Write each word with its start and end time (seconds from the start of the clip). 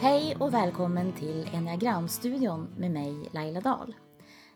Hej 0.00 0.36
och 0.40 0.54
välkommen 0.54 1.12
till 1.12 1.48
Enneagramstudion 1.52 2.68
med 2.76 2.90
mig 2.90 3.30
Laila 3.32 3.60
Dahl. 3.60 3.94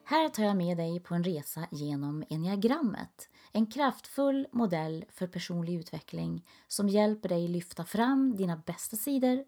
Här 0.05 0.29
tar 0.29 0.43
jag 0.43 0.57
med 0.57 0.77
dig 0.77 1.01
på 1.01 1.15
en 1.15 1.25
resa 1.25 1.67
genom 1.71 2.25
enneagrammet. 2.31 3.29
En 3.53 3.67
kraftfull 3.67 4.47
modell 4.53 5.05
för 5.09 5.27
personlig 5.27 5.75
utveckling 5.75 6.47
som 6.69 6.89
hjälper 6.89 7.29
dig 7.29 7.49
lyfta 7.49 7.85
fram 7.85 8.37
dina 8.37 8.57
bästa 8.57 8.97
sidor 8.97 9.45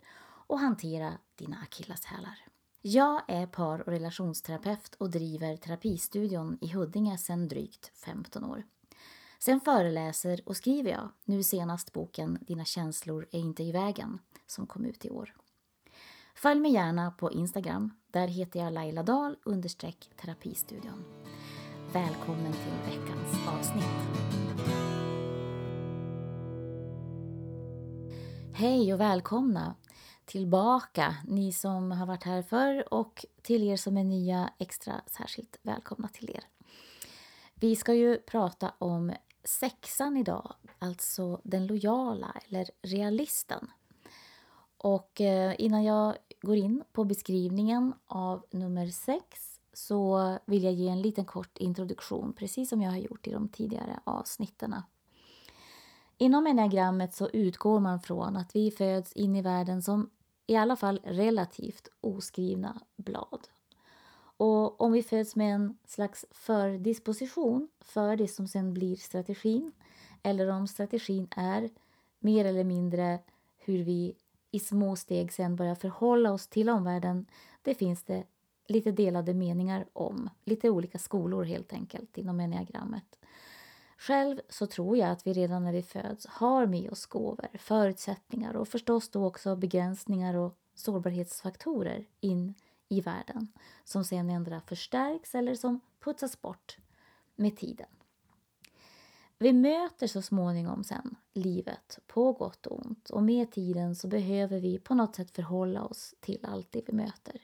och 0.47 0.59
hantera 0.59 1.13
dina 1.37 1.57
akilleshälar. 1.63 2.39
Jag 2.83 3.23
är 3.29 3.47
par 3.47 3.81
och 3.81 3.93
relationsterapeut 3.93 4.95
och 4.95 5.11
driver 5.11 5.57
terapistudion 5.57 6.59
i 6.61 6.69
Huddinge 6.69 7.19
sedan 7.19 7.49
drygt 7.49 7.93
15 7.95 8.45
år. 8.45 8.65
Sen 9.39 9.61
föreläser 9.61 10.41
och 10.47 10.57
skriver 10.57 10.91
jag, 10.91 11.09
nu 11.25 11.43
senast 11.43 11.93
boken 11.93 12.39
Dina 12.41 12.65
känslor 12.65 13.27
är 13.33 13.41
inte 13.41 13.63
i 13.63 13.73
vägen, 13.73 14.19
som 14.47 14.67
kom 14.67 14.85
ut 14.85 15.05
i 15.05 15.11
år. 15.11 15.35
Följ 16.43 16.61
mig 16.61 16.73
gärna 16.73 17.11
på 17.11 17.33
Instagram. 17.33 17.91
Där 18.11 18.29
heter 18.29 18.61
jag 18.61 18.73
Laila 18.73 19.03
Dahl 19.03 19.37
understreck 19.45 20.11
terapistudion. 20.21 21.05
Välkommen 21.93 22.53
till 22.53 22.93
veckans 22.93 23.49
avsnitt. 23.49 24.19
Hej 28.55 28.95
och 28.95 29.01
välkomna 29.01 29.75
tillbaka, 30.25 31.17
ni 31.29 31.53
som 31.53 31.91
har 31.91 32.07
varit 32.07 32.25
här 32.25 32.43
förr 32.43 32.95
och 32.95 33.27
till 33.43 33.63
er 33.63 33.77
som 33.77 33.97
är 33.97 34.05
nya, 34.05 34.51
extra 34.59 35.01
särskilt 35.07 35.59
välkomna 35.63 36.09
till 36.09 36.31
er. 36.31 36.45
Vi 37.55 37.77
ska 37.77 37.95
ju 37.95 38.19
prata 38.19 38.75
om 38.79 39.13
sexan 39.45 40.17
idag, 40.17 40.55
alltså 40.79 41.41
den 41.45 41.67
lojala 41.67 42.37
eller 42.49 42.67
realisten. 42.83 43.69
Och 44.83 45.21
eh, 45.21 45.55
innan 45.59 45.85
jag 45.85 46.17
går 46.41 46.57
in 46.57 46.85
på 46.93 47.05
beskrivningen 47.05 47.95
av 48.07 48.45
nummer 48.51 48.87
6 48.87 49.61
så 49.73 50.39
vill 50.47 50.65
jag 50.65 50.73
ge 50.73 50.89
en 50.89 51.03
liten 51.03 51.25
kort 51.25 51.59
introduktion, 51.59 52.33
precis 52.33 52.69
som 52.69 52.83
jag 52.83 52.91
har 52.91 52.99
gjort 52.99 53.27
i 53.27 53.31
de 53.31 53.49
tidigare 53.49 54.01
avsnitten. 54.05 54.75
Inom 56.19 56.47
enneagrammet 56.47 57.15
så 57.15 57.29
utgår 57.29 57.81
man 57.81 58.01
från 58.01 58.37
att 58.37 58.57
vi 58.57 58.71
föds 58.71 59.13
in 59.13 59.37
i 59.37 59.43
världen 59.43 59.83
som 59.83 60.11
i 60.47 60.57
alla 60.57 60.77
fall 60.77 61.01
relativt 61.05 61.89
oskrivna 62.01 62.81
blad. 62.97 63.49
Och 64.37 64.81
om 64.81 64.93
vi 64.93 65.03
föds 65.03 65.37
med 65.37 65.55
en 65.55 65.79
slags 65.87 66.25
fördisposition 66.31 67.69
för 67.81 68.17
det 68.17 68.29
som 68.29 68.49
sen 68.49 68.75
blir 68.75 68.97
strategin 68.97 69.73
eller 70.23 70.49
om 70.51 70.67
strategin 70.67 71.29
är 71.37 71.71
mer 72.19 72.45
eller 72.45 72.65
mindre 72.65 73.19
hur 73.59 73.85
vi 73.85 74.15
i 74.55 74.59
små 74.59 74.97
steg 74.97 75.33
sen 75.33 75.57
börjar 75.57 75.75
förhålla 75.75 76.33
oss 76.33 76.47
till 76.47 76.69
omvärlden, 76.69 77.27
det 77.63 77.75
finns 77.75 78.03
det 78.03 78.25
lite 78.67 78.93
delade 78.93 79.35
meningar 79.35 79.87
om. 79.93 80.31
Lite 80.45 80.71
olika 80.71 80.99
skolor 80.99 81.45
helt 81.45 81.73
enkelt 81.73 82.19
inom 82.19 82.41
enneagrammet. 82.41 83.19
Själv 83.99 84.41
så 84.49 84.67
tror 84.67 84.97
jag 84.97 85.11
att 85.11 85.27
vi 85.27 85.33
redan 85.33 85.65
när 85.65 85.73
vi 85.73 85.83
föds 85.83 86.27
har 86.27 86.67
med 86.67 86.91
oss 86.91 87.07
gåvor, 87.07 87.49
förutsättningar 87.59 88.57
och 88.57 88.69
förstås 88.69 89.09
då 89.09 89.27
också 89.27 89.57
begränsningar 89.57 90.35
och 90.35 90.57
sårbarhetsfaktorer 90.75 92.05
in 92.21 92.55
i 92.89 93.01
världen 93.01 93.49
som 93.85 94.05
sen 94.05 94.31
ändra 94.31 94.61
förstärks 94.61 95.35
eller 95.35 95.55
som 95.55 95.81
putsas 96.01 96.41
bort 96.43 96.77
med 97.37 97.57
tiden. 97.57 97.87
Vi 99.43 99.53
möter 99.53 100.07
så 100.07 100.23
småningom 100.23 100.85
sen 100.85 101.17
livet 101.33 101.99
på 102.07 102.33
gott 102.33 102.67
och 102.67 102.87
ont 102.87 103.11
och 103.11 103.23
med 103.23 103.51
tiden 103.51 103.95
så 103.95 104.09
behöver 104.09 104.61
vi 104.61 104.79
på 104.79 104.95
något 104.95 105.17
sätt 105.17 105.31
förhålla 105.31 105.85
oss 105.85 106.15
till 106.21 106.39
allt 106.43 106.73
det 106.73 106.83
vi 106.87 106.93
möter. 106.93 107.41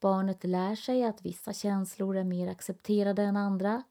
Barnet 0.00 0.44
lär 0.44 0.74
sig 0.74 1.04
att 1.04 1.24
vissa 1.24 1.52
känslor 1.52 2.16
är 2.16 2.24
mer 2.24 2.48
accepterade 2.48 3.22
än 3.22 3.36
andra. 3.36 3.82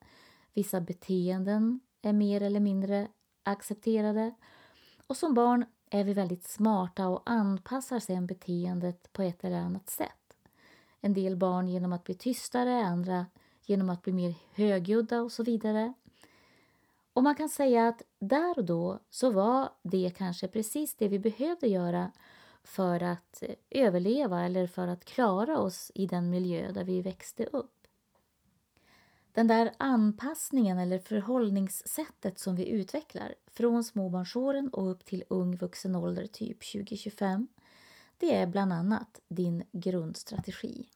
Vissa 0.54 0.82
beteenden 0.82 1.80
är 2.02 2.14
mer 2.14 2.42
eller 2.42 2.60
mindre 2.60 3.08
accepterade. 3.44 4.36
Och 5.08 5.18
som 5.18 5.34
barn 5.34 5.66
är 5.90 6.04
vi 6.04 6.14
väldigt 6.14 6.48
smarta 6.48 7.08
och 7.08 7.22
anpassar 7.26 8.00
sen 8.00 8.28
beteendet 8.28 9.14
på 9.14 9.22
ett 9.22 9.44
eller 9.44 9.60
annat 9.60 9.90
sätt. 9.90 10.38
En 11.02 11.14
del 11.14 11.36
barn 11.36 11.68
genom 11.68 11.94
att 11.94 12.04
bli 12.04 12.16
tystare, 12.16 12.86
andra 12.86 13.26
genom 13.66 13.90
att 13.90 14.02
bli 14.02 14.14
mer 14.14 14.36
högljudda 14.54 15.22
och 15.22 15.32
så 15.32 15.44
vidare. 15.44 15.94
Och 17.18 17.24
man 17.24 17.36
kan 17.36 17.50
säga 17.50 17.88
att 17.88 18.02
där 18.20 18.60
och 18.60 18.66
då 18.66 19.00
så 19.10 19.32
var 19.32 19.70
det 19.84 20.12
kanske 20.18 20.48
precis 20.48 20.96
det 20.96 21.08
vi 21.08 21.20
behövde 21.20 21.68
göra 21.68 22.12
för 22.64 23.04
att 23.04 23.44
eh, 23.44 23.56
överleva 23.70 24.46
eller 24.46 24.68
för 24.68 24.88
att 24.88 25.06
klara 25.06 25.60
oss 25.60 25.92
i 25.96 26.06
den 26.08 26.30
miljö 26.30 26.72
där 26.72 26.84
vi 26.84 27.02
växte 27.02 27.46
upp. 27.46 27.88
Den 29.32 29.48
där 29.48 29.72
anpassningen 29.78 30.78
eller 30.78 31.00
förhållningssättet 31.00 32.40
som 32.40 32.56
vi 32.56 32.70
utvecklar 32.70 33.36
från 33.48 33.84
småbarnsåren 33.84 34.70
och 34.70 34.92
upp 34.92 35.06
till 35.06 35.24
ung 35.30 35.58
vuxen 35.58 35.96
ålder, 35.96 36.28
typ 36.28 36.72
2025, 36.72 37.48
det 38.18 38.36
är 38.36 38.48
bland 38.48 38.74
annat 38.74 39.22
din 39.28 39.64
grundstrategi. 39.72 40.88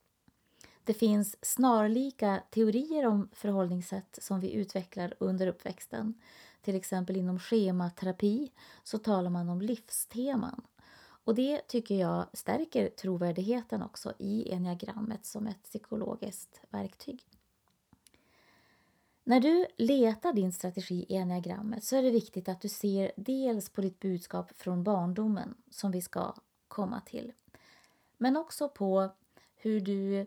Det 0.83 0.93
finns 0.93 1.37
snarlika 1.41 2.43
teorier 2.49 3.07
om 3.07 3.29
förhållningssätt 3.33 4.19
som 4.21 4.39
vi 4.39 4.53
utvecklar 4.53 5.13
under 5.19 5.47
uppväxten. 5.47 6.13
Till 6.61 6.75
exempel 6.75 7.17
inom 7.17 7.39
schematerapi 7.39 8.51
så 8.83 8.97
talar 8.97 9.29
man 9.29 9.49
om 9.49 9.61
livsteman. 9.61 10.61
Och 11.23 11.35
det 11.35 11.67
tycker 11.67 11.95
jag 11.95 12.25
stärker 12.33 12.89
trovärdigheten 12.89 13.83
också 13.83 14.13
i 14.19 14.53
enneagrammet 14.53 15.25
som 15.25 15.47
ett 15.47 15.63
psykologiskt 15.63 16.61
verktyg. 16.69 17.25
När 19.23 19.39
du 19.39 19.65
letar 19.77 20.33
din 20.33 20.53
strategi 20.53 21.05
i 21.09 21.15
enneagrammet 21.15 21.83
så 21.83 21.95
är 21.95 22.03
det 22.03 22.11
viktigt 22.11 22.49
att 22.49 22.61
du 22.61 22.69
ser 22.69 23.11
dels 23.17 23.69
på 23.69 23.81
ditt 23.81 23.99
budskap 23.99 24.51
från 24.57 24.83
barndomen 24.83 25.55
som 25.69 25.91
vi 25.91 26.01
ska 26.01 26.33
komma 26.67 27.01
till. 27.01 27.33
Men 28.17 28.37
också 28.37 28.69
på 28.69 29.09
hur 29.55 29.79
du 29.81 30.25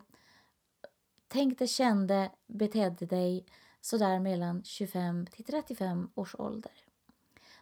tänkte, 1.34 1.66
kände, 1.66 2.30
betedde 2.46 3.06
dig 3.06 3.46
sådär 3.80 4.18
mellan 4.18 4.64
25 4.64 5.26
till 5.26 5.44
35 5.44 6.10
års 6.14 6.34
ålder. 6.38 6.72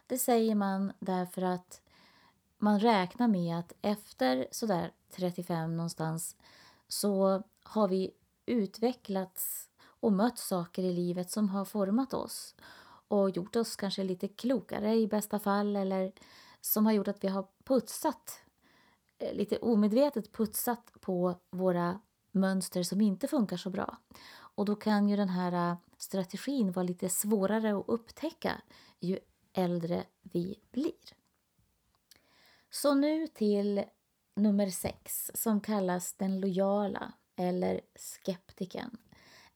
Det 0.07 0.17
säger 0.17 0.55
man 0.55 0.93
därför 0.99 1.41
att 1.41 1.81
man 2.57 2.79
räknar 2.79 3.27
med 3.27 3.59
att 3.59 3.73
efter 3.81 4.47
sådär 4.51 4.91
35 5.11 5.77
någonstans 5.77 6.35
så 6.87 7.43
har 7.63 7.87
vi 7.87 8.11
utvecklats 8.45 9.69
och 9.83 10.13
mött 10.13 10.37
saker 10.37 10.83
i 10.83 10.93
livet 10.93 11.31
som 11.31 11.49
har 11.49 11.65
format 11.65 12.13
oss 12.13 12.55
och 13.07 13.29
gjort 13.29 13.55
oss 13.55 13.75
kanske 13.75 14.03
lite 14.03 14.27
klokare 14.27 14.95
i 14.95 15.07
bästa 15.07 15.39
fall 15.39 15.75
eller 15.75 16.11
som 16.61 16.85
har 16.85 16.93
gjort 16.93 17.07
att 17.07 17.23
vi 17.23 17.27
har 17.27 17.47
putsat, 17.63 18.39
eh, 19.17 19.33
lite 19.33 19.57
omedvetet 19.57 20.31
putsat 20.31 20.91
på 21.01 21.35
våra 21.49 21.99
mönster 22.33 22.83
som 22.83 23.01
inte 23.01 23.27
funkar 23.27 23.57
så 23.57 23.69
bra. 23.69 23.97
Och 24.55 24.65
då 24.65 24.75
kan 24.75 25.09
ju 25.09 25.15
den 25.15 25.29
här 25.29 25.71
äh, 25.71 25.77
strategin 25.97 26.71
vara 26.71 26.83
lite 26.83 27.09
svårare 27.09 27.79
att 27.79 27.85
upptäcka 27.87 28.61
ju 28.99 29.19
äldre 29.53 30.03
vi 30.21 30.59
blir. 30.71 31.13
Så 32.69 32.93
nu 32.93 33.27
till 33.27 33.83
nummer 34.35 34.69
sex 34.69 35.31
som 35.33 35.61
kallas 35.61 36.13
den 36.13 36.39
lojala 36.39 37.13
eller 37.35 37.81
skeptiken 37.95 38.97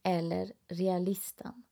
eller 0.03 0.53
realisten. 0.67 1.63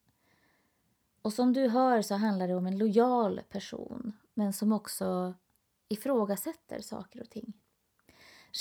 Och 1.21 1.33
som 1.33 1.53
du 1.53 1.67
hör 1.67 2.01
så 2.01 2.15
handlar 2.15 2.47
det 2.47 2.55
om 2.55 2.67
en 2.67 2.77
lojal 2.77 3.41
person 3.49 4.13
men 4.33 4.53
som 4.53 4.71
också 4.71 5.33
ifrågasätter 5.87 6.81
saker 6.81 7.21
och 7.21 7.29
ting. 7.29 7.53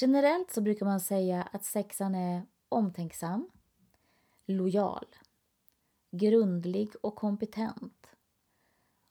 Generellt 0.01 0.51
så 0.51 0.61
brukar 0.61 0.87
man 0.87 1.01
säga 1.01 1.43
att 1.53 1.65
sexan 1.65 2.15
är 2.15 2.47
omtänksam, 2.69 3.51
lojal, 4.47 5.07
grundlig 6.11 6.91
och 7.01 7.17
kompetent, 7.17 8.07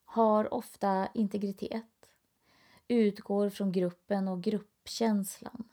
har 0.06 0.54
ofta 0.54 1.08
integritet, 1.14 2.06
utgår 2.88 3.50
från 3.50 3.72
gruppen 3.72 4.28
och 4.28 4.44
gruppkänslan, 4.44 5.70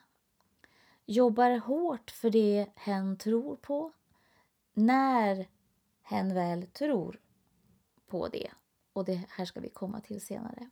jobbar 1.06 1.58
hårt 1.58 2.10
för 2.10 2.30
det 2.30 2.66
hen 2.74 3.16
tror 3.16 3.56
på, 3.56 3.92
när 4.72 5.48
hen 6.02 6.34
väl 6.34 6.66
tror 6.66 7.20
på 8.06 8.28
det. 8.28 8.50
Och 8.92 9.04
det 9.04 9.24
här 9.28 9.44
ska 9.44 9.60
vi 9.60 9.68
komma 9.68 10.00
till 10.00 10.20
senare 10.20 10.70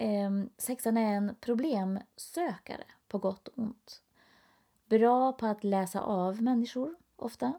eh, 0.00 0.30
sexan 0.58 0.96
är 0.96 1.14
en 1.14 1.34
problemsökare 1.40 2.84
på 3.08 3.18
gott 3.18 3.48
och 3.48 3.58
ont. 3.58 4.02
Bra 4.86 5.32
på 5.32 5.46
att 5.46 5.64
läsa 5.64 6.00
av 6.00 6.42
människor, 6.42 6.94
ofta. 7.16 7.52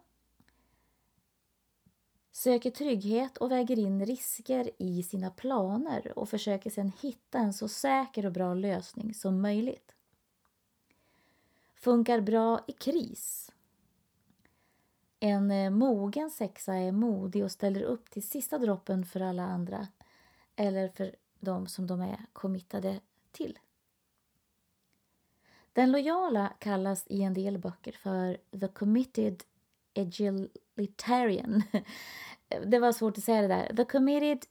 Söker 2.31 2.71
trygghet 2.71 3.37
och 3.37 3.51
väger 3.51 3.79
in 3.79 4.05
risker 4.05 4.71
i 4.77 5.03
sina 5.03 5.29
planer 5.29 6.19
och 6.19 6.29
försöker 6.29 6.69
sedan 6.69 6.91
hitta 7.01 7.39
en 7.39 7.53
så 7.53 7.67
säker 7.67 8.25
och 8.25 8.31
bra 8.31 8.53
lösning 8.53 9.13
som 9.13 9.41
möjligt. 9.41 9.95
funkar 11.75 12.21
bra 12.21 12.63
i 12.67 12.71
kris. 12.71 13.51
En 15.19 15.51
eh, 15.51 15.69
mogen 15.69 16.29
sexa 16.29 16.73
är 16.73 16.91
modig 16.91 17.43
och 17.43 17.51
ställer 17.51 17.81
upp 17.81 18.09
till 18.09 18.27
sista 18.27 18.57
droppen 18.57 19.05
för 19.05 19.19
alla 19.19 19.43
andra 19.43 19.87
eller 20.55 20.87
för 20.87 21.15
de 21.41 21.67
som 21.67 21.87
de 21.87 22.01
är 22.01 22.25
committade 22.33 22.99
till. 23.31 23.59
Den 25.73 25.91
lojala 25.91 26.53
kallas 26.59 27.05
i 27.07 27.21
en 27.21 27.33
del 27.33 27.57
böcker 27.57 27.91
för 27.91 28.37
the 28.59 28.67
committed 28.67 29.43
agilitarian. 29.95 31.63
Det 32.65 32.79
var 32.79 32.91
svårt 32.91 33.17
att 33.17 33.23
säga 33.23 33.41
det 33.41 33.47
där. 33.47 33.75
The 33.75 33.85
committed 33.85 34.45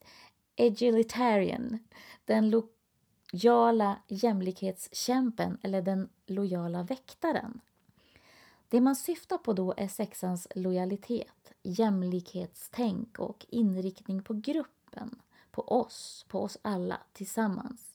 agilitarian. 0.58 1.78
Den 2.24 2.50
lojala 2.50 4.02
jämlikhetskämpen 4.08 5.58
eller 5.62 5.82
den 5.82 6.08
lojala 6.26 6.82
väktaren. 6.82 7.60
Det 8.68 8.80
man 8.80 8.96
syftar 8.96 9.38
på 9.38 9.52
då 9.52 9.74
är 9.76 9.88
sexans 9.88 10.48
lojalitet, 10.54 11.52
jämlikhetstänk 11.62 13.18
och 13.18 13.46
inriktning 13.48 14.22
på 14.22 14.34
gruppen, 14.34 15.20
på 15.52 15.62
oss, 15.62 16.26
på 16.28 16.42
oss 16.42 16.58
alla 16.62 17.00
tillsammans. 17.12 17.94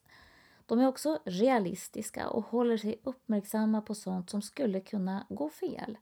De 0.65 0.79
är 0.79 0.87
också 0.87 1.19
realistiska 1.25 2.29
och 2.29 2.43
håller 2.43 2.77
sig 2.77 3.01
uppmärksamma 3.03 3.81
på 3.81 3.95
sånt 3.95 4.29
som 4.29 4.41
skulle 4.41 4.79
kunna 4.79 5.25
gå 5.29 5.49
fel 5.49 5.97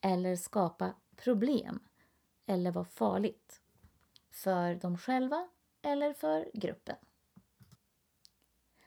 eller 0.00 0.36
skapa 0.36 0.92
problem 1.16 1.80
eller 2.46 2.70
vara 2.70 2.84
farligt 2.84 3.60
för 4.30 4.74
dem 4.74 4.98
själva 4.98 5.48
eller 5.82 6.12
för 6.12 6.50
gruppen. 6.54 6.96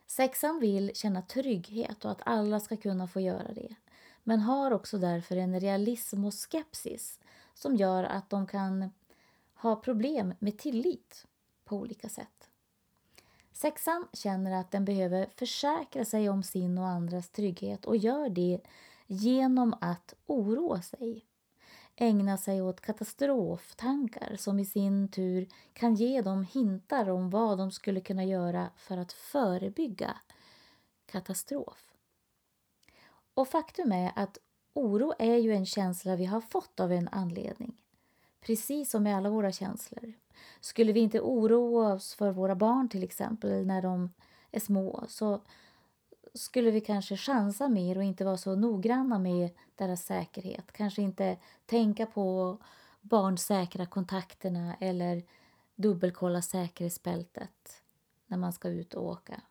Sexan 0.07 0.60
vill 0.60 0.92
känna 0.95 1.22
trygghet 1.22 2.06
och 2.06 2.12
att 2.12 2.22
alla 2.25 2.60
ska 2.60 2.77
kunna 2.77 3.07
få 3.07 3.19
göra 3.19 3.54
det 3.54 3.75
men 4.24 4.39
har 4.39 4.72
också 4.72 4.98
därför 4.98 5.36
en 5.36 5.60
realism 5.60 6.25
och 6.25 6.33
skepsis 6.33 7.19
som 7.54 7.75
gör 7.75 8.04
att 8.04 8.30
de 8.30 8.48
kan 8.48 8.92
ha 9.54 9.75
problem 9.75 10.33
med 10.39 10.57
tillit 10.57 11.25
på 11.69 11.75
olika 11.75 12.10
sätt. 12.10 12.50
Sexan 13.51 14.07
känner 14.13 14.60
att 14.60 14.71
den 14.71 14.86
behöver 14.86 15.30
försäkra 15.36 16.06
sig 16.06 16.30
om 16.30 16.44
sin 16.44 16.77
och 16.77 16.88
andras 16.88 17.30
trygghet 17.30 17.86
och 17.86 17.98
gör 17.98 18.30
det 18.30 18.62
genom 19.07 19.75
att 19.81 20.13
oroa 20.25 20.81
sig. 20.81 21.25
Ägna 21.95 22.38
sig 22.38 22.62
åt 22.62 22.81
katastroftankar 22.81 24.36
som 24.36 24.60
i 24.60 24.66
sin 24.66 25.12
tur 25.12 25.48
kan 25.74 25.95
ge 25.95 26.21
dem 26.21 26.44
hintar 26.44 27.10
om 27.10 27.30
vad 27.30 27.57
de 27.57 27.72
skulle 27.72 28.01
kunna 28.01 28.24
göra 28.24 28.69
för 28.75 28.98
att 28.98 29.13
förebygga 29.13 30.18
katastrof. 31.06 31.94
Och 33.33 33.48
faktum 33.48 33.92
är 33.92 34.12
att 34.15 34.38
oro 34.74 35.13
är 35.19 35.38
ju 35.38 35.54
en 35.54 35.65
känsla 35.65 36.15
vi 36.15 36.25
har 36.25 36.42
fått 36.42 36.80
av 36.80 36.92
en 36.92 37.07
anledning. 37.07 37.77
Precis 38.41 38.91
som 38.91 39.03
med 39.03 39.18
alla 39.18 39.30
våra 39.30 39.51
känslor. 39.51 40.13
Skulle 40.59 40.94
vi 40.94 41.00
inte 41.00 41.21
oroa 41.21 41.94
oss 41.94 42.13
för 42.13 42.31
våra 42.31 42.56
barn 42.56 42.89
till 42.89 43.03
exempel 43.03 43.65
när 43.65 43.81
de 43.81 44.13
är 44.51 44.59
små 44.59 45.06
så 45.07 45.41
skulle 46.33 46.71
vi 46.71 46.81
kanske 46.81 47.18
chansa 47.18 47.69
mer 47.69 47.97
och 47.97 48.03
inte 48.03 48.25
vara 48.25 48.38
så 48.38 48.56
noggranna 48.56 49.19
med 49.19 49.50
deras 49.75 50.06
säkerhet. 50.06 50.71
Kanske 50.71 51.01
inte 51.01 51.38
tänka 51.65 52.06
på 52.06 52.57
barnsäkra 53.01 53.86
kontakterna 53.86 54.75
eller 54.80 55.24
dubbelkolla 55.75 56.41
säkerhetsbältet 56.41 57.81
när 58.27 58.38
man 58.38 58.53
ska 58.53 58.69
ut 58.69 58.94
och 58.94 59.06
åka. 59.06 59.41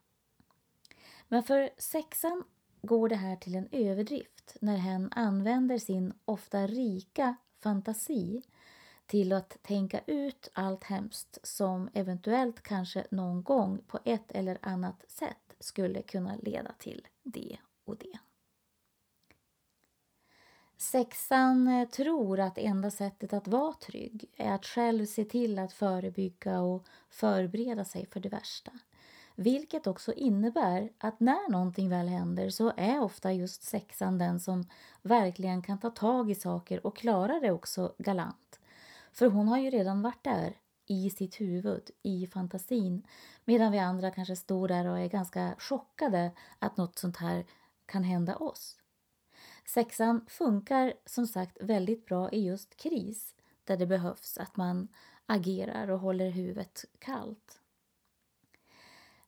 Men 1.28 1.42
för 1.42 1.70
sexan 1.78 2.44
går 2.82 3.08
det 3.08 3.16
här 3.16 3.36
till 3.36 3.54
en 3.54 3.68
överdrift 3.72 4.56
när 4.60 4.76
hen 4.76 5.08
använder 5.12 5.78
sin 5.78 6.12
ofta 6.24 6.66
rika 6.66 7.36
fantasi 7.62 8.42
till 9.08 9.32
att 9.32 9.56
tänka 9.62 10.00
ut 10.06 10.50
allt 10.52 10.84
hemskt 10.84 11.38
som 11.42 11.88
eventuellt 11.94 12.62
kanske 12.62 13.06
någon 13.10 13.42
gång 13.42 13.78
på 13.86 13.98
ett 14.04 14.32
eller 14.32 14.58
annat 14.62 15.04
sätt 15.08 15.56
skulle 15.60 16.02
kunna 16.02 16.36
leda 16.36 16.72
till 16.78 17.06
det 17.22 17.58
och 17.84 17.96
det. 17.96 18.18
Sexan 20.76 21.68
eh, 21.68 21.88
tror 21.88 22.40
att 22.40 22.58
enda 22.58 22.90
sättet 22.90 23.32
att 23.32 23.48
vara 23.48 23.72
trygg 23.72 24.30
är 24.36 24.52
att 24.52 24.66
själv 24.66 25.06
se 25.06 25.24
till 25.24 25.58
att 25.58 25.72
förebygga 25.72 26.60
och 26.60 26.86
förbereda 27.10 27.84
sig 27.84 28.06
för 28.06 28.20
det 28.20 28.28
värsta. 28.28 28.72
Vilket 29.34 29.86
också 29.86 30.12
innebär 30.12 30.90
att 30.98 31.20
när 31.20 31.50
någonting 31.50 31.88
väl 31.88 32.08
händer 32.08 32.50
så 32.50 32.72
är 32.76 33.00
ofta 33.00 33.32
just 33.32 33.62
sexan 33.62 34.18
den 34.18 34.40
som 34.40 34.68
verkligen 35.02 35.62
kan 35.62 35.78
ta 35.78 35.90
tag 35.90 36.30
i 36.30 36.34
saker 36.34 36.86
och 36.86 36.96
klara 36.96 37.40
det 37.40 37.50
också 37.50 37.94
galant. 37.98 38.47
För 39.18 39.26
hon 39.26 39.48
har 39.48 39.58
ju 39.58 39.70
redan 39.70 40.02
varit 40.02 40.24
där 40.24 40.56
i 40.86 41.10
sitt 41.10 41.40
huvud, 41.40 41.90
i 42.02 42.26
fantasin. 42.26 43.06
Medan 43.44 43.72
vi 43.72 43.78
andra 43.78 44.10
kanske 44.10 44.36
står 44.36 44.68
där 44.68 44.86
och 44.86 44.98
är 44.98 45.08
ganska 45.08 45.54
chockade 45.58 46.32
att 46.58 46.76
något 46.76 46.98
sånt 46.98 47.16
här 47.16 47.46
kan 47.86 48.04
hända 48.04 48.36
oss. 48.36 48.76
Sexan 49.66 50.24
funkar 50.28 50.92
som 51.06 51.26
sagt 51.26 51.58
väldigt 51.60 52.06
bra 52.06 52.30
i 52.30 52.44
just 52.44 52.76
kris 52.76 53.34
där 53.64 53.76
det 53.76 53.86
behövs 53.86 54.38
att 54.38 54.56
man 54.56 54.88
agerar 55.26 55.90
och 55.90 56.00
håller 56.00 56.30
huvudet 56.30 56.84
kallt. 56.98 57.60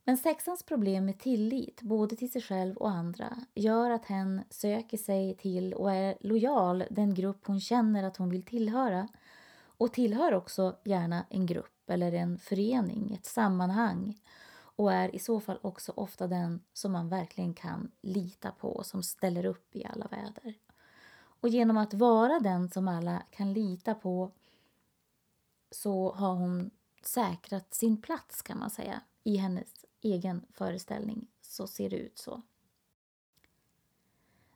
Men 0.05 0.17
sexans 0.17 0.63
problem 0.63 1.05
med 1.05 1.19
tillit, 1.19 1.83
både 1.83 2.17
till 2.17 2.33
sig 2.33 2.43
själv 2.43 2.77
och 2.77 2.91
andra, 2.91 3.45
gör 3.55 3.91
att 3.91 4.07
hen 4.07 4.43
söker 4.51 4.99
sig 4.99 5.35
till 5.35 5.75
och 5.75 5.93
är 5.93 6.17
lojal 6.21 6.85
den 6.91 7.15
grupp 7.15 7.47
hon 7.47 7.61
känner 7.61 8.05
att 8.05 8.17
hon 8.17 8.31
vill 8.31 8.43
tillhöra 8.43 9.09
och 9.81 9.93
tillhör 9.93 10.35
också 10.35 10.77
gärna 10.85 11.27
en 11.31 11.47
grupp 11.47 11.91
eller 11.91 12.13
en 12.13 12.39
förening, 12.39 13.15
ett 13.15 13.27
sammanhang 13.27 14.21
och 14.77 14.93
är 14.93 15.15
i 15.15 15.19
så 15.19 15.41
fall 15.41 15.59
också 15.63 15.93
ofta 15.97 16.27
den 16.27 16.61
som 16.73 16.93
man 16.93 17.09
verkligen 17.09 17.55
kan 17.55 17.91
lita 18.01 18.51
på 18.51 18.69
och 18.69 18.87
som 18.87 19.03
ställer 19.03 19.47
upp 19.47 19.77
i 19.77 19.85
alla 19.85 20.07
väder. 20.07 20.55
Och 21.13 21.49
genom 21.49 21.77
att 21.77 21.95
vara 21.95 22.41
den 22.41 22.71
som 22.71 22.89
alla 22.89 23.23
kan 23.31 23.53
lita 23.53 23.95
på 23.95 24.31
så 25.71 26.13
har 26.13 26.35
hon 26.35 26.71
säkrat 27.03 27.75
sin 27.75 28.03
plats 28.03 28.43
kan 28.43 28.59
man 28.59 28.71
säga 28.71 29.01
i 29.25 29.37
hennes 29.37 29.87
egen 30.01 30.47
föreställning 30.53 31.27
så 31.41 31.67
ser 31.67 31.91
det 31.91 31.97
ut 31.97 32.19
så. 32.19 32.43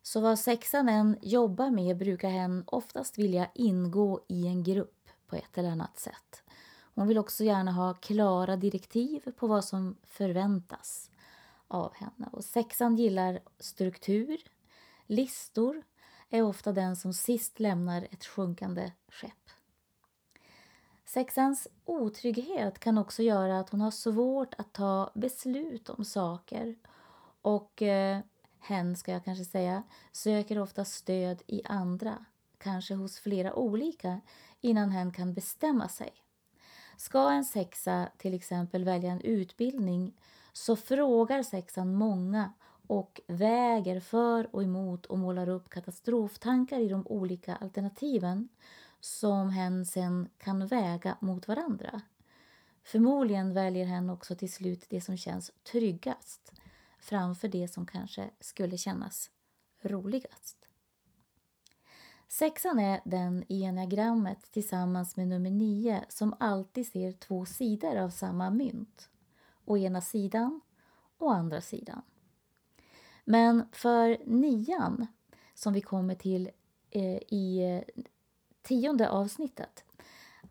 Så 0.03 0.21
vad 0.21 0.39
sexan 0.39 0.89
än 0.89 1.19
jobbar 1.23 1.71
med 1.71 1.97
brukar 1.97 2.31
hen 2.31 2.65
oftast 2.67 3.19
vilja 3.19 3.51
ingå 3.55 4.25
i 4.29 4.47
en 4.47 4.63
grupp 4.63 5.04
på 5.35 5.39
ett 5.39 5.59
eller 5.59 5.71
annat 5.71 5.99
sätt. 5.99 6.43
Hon 6.95 7.09
vill 7.09 7.19
också 7.19 7.45
gärna 7.45 7.73
ha 7.73 7.95
klara 7.95 8.57
direktiv 8.57 9.33
på 9.37 9.47
vad 9.47 9.65
som 9.65 9.97
förväntas 10.03 11.11
av 11.69 11.95
henne. 11.95 12.29
Och 12.33 12.45
sexan 12.45 12.97
gillar 12.97 13.41
struktur, 13.59 14.41
listor, 15.07 15.83
är 16.31 16.43
ofta 16.43 16.73
den 16.73 16.97
som 16.97 17.13
sist 17.13 17.61
lämnar 17.61 18.09
ett 18.11 18.25
sjunkande 18.25 18.93
skepp. 19.09 19.51
Sexans 21.05 21.69
otrygghet 21.85 22.79
kan 22.79 22.99
också 22.99 23.23
göra 23.23 23.61
att 23.61 23.71
hon 23.71 23.81
har 23.81 23.91
svårt 23.91 24.55
att 24.59 24.73
ta 24.73 25.11
beslut 25.15 25.89
om 25.89 26.05
saker 26.05 26.77
och 27.43 27.83
eh, 27.83 28.21
hen, 28.61 28.97
ska 28.97 29.13
jag 29.13 29.25
kanske 29.25 29.45
säga, 29.45 29.83
söker 30.13 30.59
ofta 30.59 30.85
stöd 30.85 31.43
i 31.47 31.63
andra, 31.65 32.25
kanske 32.59 32.95
hos 32.95 33.19
flera 33.19 33.55
olika, 33.55 34.21
innan 34.65 34.91
hen 34.91 35.13
kan 35.13 35.35
bestämma 35.35 35.89
sig. 35.89 36.13
Ska 36.97 37.31
en 37.31 37.45
sexa 37.45 38.09
till 38.19 38.35
exempel 38.35 38.85
välja 38.85 39.11
en 39.11 39.21
utbildning 39.21 40.17
så 40.53 40.77
frågar 40.77 41.43
sexan 41.43 41.95
många 41.95 42.53
och 42.87 43.21
väger 43.27 44.01
för 44.01 44.55
och 44.55 44.63
emot 44.63 45.07
och 45.07 45.19
målar 45.19 45.49
upp 45.49 45.71
katastroftankar 45.71 46.81
i 46.81 46.89
de 46.89 47.07
olika 47.07 47.57
alternativen 47.57 48.49
som 49.01 49.51
hen 49.51 49.87
sen 49.87 50.29
kan 50.39 50.67
väga 50.67 51.17
mot 51.21 51.49
varandra. 51.49 52.01
Förmodligen 52.85 53.55
väljer 53.55 53.87
hen 53.87 54.11
också 54.11 54.37
till 54.37 54.53
slut 54.53 54.87
det 54.89 55.01
som 55.01 55.17
känns 55.17 55.53
tryggast 55.73 56.53
framför 56.99 57.49
det 57.49 57.69
som 57.69 57.87
kanske 57.87 58.31
skulle 58.41 58.79
kännas 58.79 59.31
roligast. 59.83 60.64
Sexan 62.29 62.79
är 62.79 63.01
den 63.05 63.45
i 63.49 63.65
enneagrammet 63.65 64.53
tillsammans 64.53 65.17
med 65.17 65.29
nummer 65.29 65.51
nio 65.51 66.05
som 66.09 66.35
alltid 66.41 66.87
ser 66.87 67.13
två 67.13 67.47
sidor 67.47 67.97
av 67.97 68.11
samma 68.11 68.51
mynt. 68.51 69.09
Å 69.65 69.79
ena 69.79 70.01
sidan 70.01 70.61
och 71.19 71.35
andra 71.35 71.61
sidan. 71.61 72.03
Men 73.25 73.65
för 73.73 74.19
nian, 74.27 75.07
som 75.55 75.73
vi 75.73 75.81
kommer 75.81 76.15
till 76.15 76.51
eh, 76.91 77.19
i 77.29 77.59
eh, 77.59 78.03
tionde 78.63 79.09
avsnittet 79.11 79.85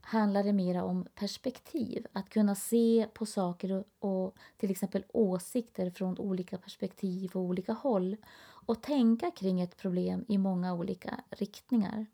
handlar 0.03 0.43
det 0.43 0.53
mera 0.53 0.83
om 0.83 1.05
perspektiv. 1.15 2.05
Att 2.13 2.29
kunna 2.29 2.55
se 2.55 3.07
på 3.13 3.25
saker 3.25 3.71
och, 3.71 3.85
och, 3.99 4.37
till 4.57 4.71
exempel 4.71 5.05
åsikter 5.13 5.89
från 5.89 6.17
olika 6.19 6.57
perspektiv 6.57 7.31
och 7.33 7.41
olika 7.41 7.73
håll 7.73 8.17
och 8.65 8.81
tänka 8.81 9.31
kring 9.31 9.61
ett 9.61 9.77
problem 9.77 10.25
i 10.27 10.37
många 10.37 10.73
olika 10.73 11.23
riktningar. 11.29 12.05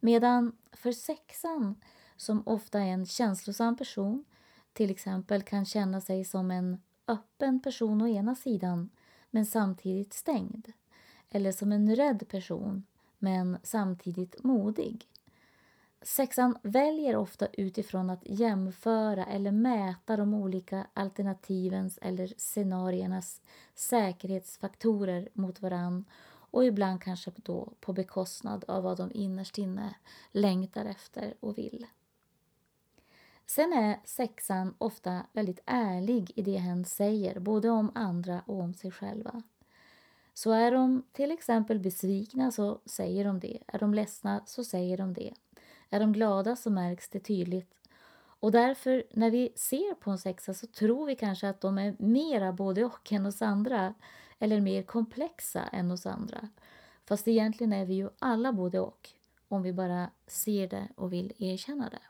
Medan 0.00 0.56
för 0.72 0.92
sexan, 0.92 1.74
som 2.16 2.42
ofta 2.46 2.80
är 2.80 2.86
en 2.86 3.06
känslosam 3.06 3.76
person, 3.76 4.24
till 4.72 4.90
exempel 4.90 5.42
kan 5.42 5.64
känna 5.64 6.00
sig 6.00 6.24
som 6.24 6.50
en 6.50 6.82
öppen 7.06 7.60
person 7.60 8.02
å 8.02 8.08
ena 8.08 8.34
sidan 8.34 8.90
men 9.30 9.46
samtidigt 9.46 10.12
stängd. 10.12 10.72
Eller 11.30 11.52
som 11.52 11.72
en 11.72 11.96
rädd 11.96 12.28
person 12.28 12.86
men 13.18 13.58
samtidigt 13.62 14.44
modig. 14.44 15.08
Sexan 16.06 16.58
väljer 16.62 17.16
ofta 17.16 17.46
utifrån 17.52 18.10
att 18.10 18.22
jämföra 18.22 19.24
eller 19.24 19.52
mäta 19.52 20.16
de 20.16 20.34
olika 20.34 20.86
alternativens 20.94 21.98
eller 22.02 22.26
scenariernas 22.36 23.40
säkerhetsfaktorer 23.74 25.28
mot 25.32 25.62
varann 25.62 26.04
och 26.26 26.64
ibland 26.64 27.02
kanske 27.02 27.32
då 27.36 27.72
på 27.80 27.92
bekostnad 27.92 28.64
av 28.68 28.82
vad 28.82 28.96
de 28.96 29.10
innerst 29.14 29.58
inne 29.58 29.94
längtar 30.32 30.84
efter 30.84 31.34
och 31.40 31.58
vill. 31.58 31.86
Sen 33.46 33.72
är 33.72 34.00
sexan 34.04 34.74
ofta 34.78 35.26
väldigt 35.32 35.60
ärlig 35.66 36.32
i 36.36 36.42
det 36.42 36.56
hen 36.56 36.84
säger, 36.84 37.40
både 37.40 37.70
om 37.70 37.92
andra 37.94 38.42
och 38.46 38.60
om 38.60 38.74
sig 38.74 38.90
själva. 38.90 39.42
Så 40.34 40.52
är 40.52 40.70
de 40.70 41.02
till 41.12 41.30
exempel 41.30 41.78
besvikna 41.78 42.50
så 42.50 42.80
säger 42.86 43.24
de 43.24 43.40
det. 43.40 43.58
Är 43.66 43.78
de 43.78 43.94
ledsna 43.94 44.42
så 44.46 44.64
säger 44.64 44.96
de 44.98 45.14
det. 45.14 45.34
Är 45.94 46.00
de 46.00 46.12
glada 46.12 46.56
så 46.56 46.70
märks 46.70 47.08
det 47.08 47.20
tydligt. 47.20 47.74
Och 48.16 48.52
därför, 48.52 49.04
när 49.10 49.30
vi 49.30 49.52
ser 49.56 49.94
på 49.94 50.10
en 50.10 50.18
sexa 50.18 50.54
så 50.54 50.66
tror 50.66 51.06
vi 51.06 51.16
kanske 51.16 51.48
att 51.48 51.60
de 51.60 51.78
är 51.78 51.96
mera 51.98 52.52
både 52.52 52.84
och 52.84 53.12
än 53.12 53.26
oss 53.26 53.42
andra. 53.42 53.94
Eller 54.38 54.60
mer 54.60 54.82
komplexa 54.82 55.62
än 55.62 55.90
oss 55.90 56.06
andra. 56.06 56.48
Fast 57.04 57.28
egentligen 57.28 57.72
är 57.72 57.84
vi 57.84 57.94
ju 57.94 58.08
alla 58.18 58.52
både 58.52 58.80
och. 58.80 59.10
Om 59.48 59.62
vi 59.62 59.72
bara 59.72 60.10
ser 60.26 60.68
det 60.68 60.88
och 60.94 61.12
vill 61.12 61.32
erkänna 61.38 61.88
det. 61.88 62.02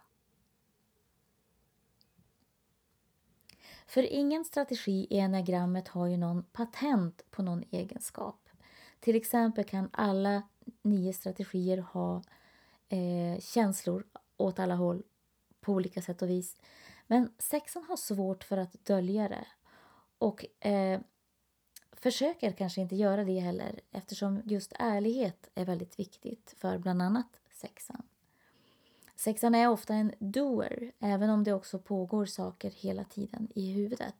För 3.86 4.02
ingen 4.02 4.44
strategi 4.44 5.06
i 5.10 5.16
enagrammet 5.16 5.88
har 5.88 6.06
ju 6.06 6.16
någon 6.16 6.42
patent 6.42 7.22
på 7.30 7.42
någon 7.42 7.64
egenskap. 7.70 8.48
Till 9.00 9.16
exempel 9.16 9.64
kan 9.64 9.88
alla 9.92 10.42
nio 10.82 11.12
strategier 11.12 11.78
ha 11.78 12.22
eh, 12.94 13.40
känslor 13.40 14.04
åt 14.36 14.58
alla 14.58 14.74
håll 14.74 15.02
på 15.60 15.72
olika 15.72 16.02
sätt 16.02 16.22
och 16.22 16.30
vis. 16.30 16.56
Men 17.06 17.32
sexan 17.38 17.84
har 17.84 17.96
svårt 17.96 18.44
för 18.44 18.56
att 18.56 18.84
dölja 18.84 19.28
det. 19.28 19.46
Och 20.18 20.66
eh, 20.66 21.00
försöker 21.92 22.52
kanske 22.52 22.80
inte 22.80 22.96
göra 22.96 23.24
det 23.24 23.38
heller 23.38 23.80
eftersom 23.90 24.42
just 24.44 24.72
ärlighet 24.78 25.50
är 25.54 25.64
väldigt 25.64 25.98
viktigt 25.98 26.54
för 26.58 26.78
bland 26.78 27.02
annat 27.02 27.40
sexan. 27.52 28.02
Sexan 29.16 29.54
är 29.54 29.68
ofta 29.68 29.94
en 29.94 30.12
doer, 30.18 30.92
även 30.98 31.30
om 31.30 31.44
det 31.44 31.52
också 31.52 31.78
pågår 31.78 32.26
saker 32.26 32.70
hela 32.70 33.04
tiden 33.04 33.48
i 33.54 33.72
huvudet. 33.72 34.14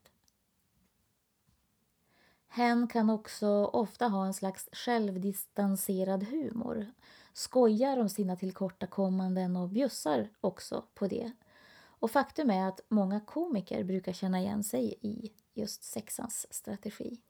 Hen 2.49 2.89
kan 2.89 3.11
också 3.11 3.49
ofta 3.65 4.09
ha 4.09 4.27
en 4.27 4.35
slags 4.35 4.69
självdistanserad 4.73 6.23
humor. 6.23 6.93
Skojar 7.37 7.99
om 7.99 8.09
sina 8.09 8.37
tillkortakommanden 8.37 9.57
och 9.57 9.69
bjussar 9.69 10.29
också 10.41 10.85
på 10.95 11.07
det. 11.07 11.33
Och 11.85 12.11
faktum 12.11 12.51
är 12.51 12.69
att 12.69 12.81
många 12.89 13.21
komiker 13.21 13.85
brukar 13.85 14.13
känna 14.13 14.41
igen 14.41 14.65
sig 14.65 14.95
i 15.01 15.33
just 15.55 15.85
sexans 15.85 16.47
strategi. 16.51 17.21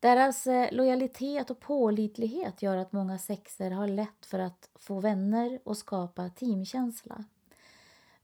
Deras 0.00 0.46
eh, 0.46 0.72
lojalitet 0.72 1.50
och 1.50 1.60
pålitlighet 1.60 2.62
gör 2.62 2.76
att 2.76 2.92
många 2.92 3.18
sexer 3.18 3.70
har 3.70 3.86
lätt 3.86 4.26
för 4.26 4.38
att 4.38 4.70
få 4.74 5.00
vänner 5.00 5.60
och 5.64 5.76
skapa 5.76 6.30
teamkänsla. 6.30 7.24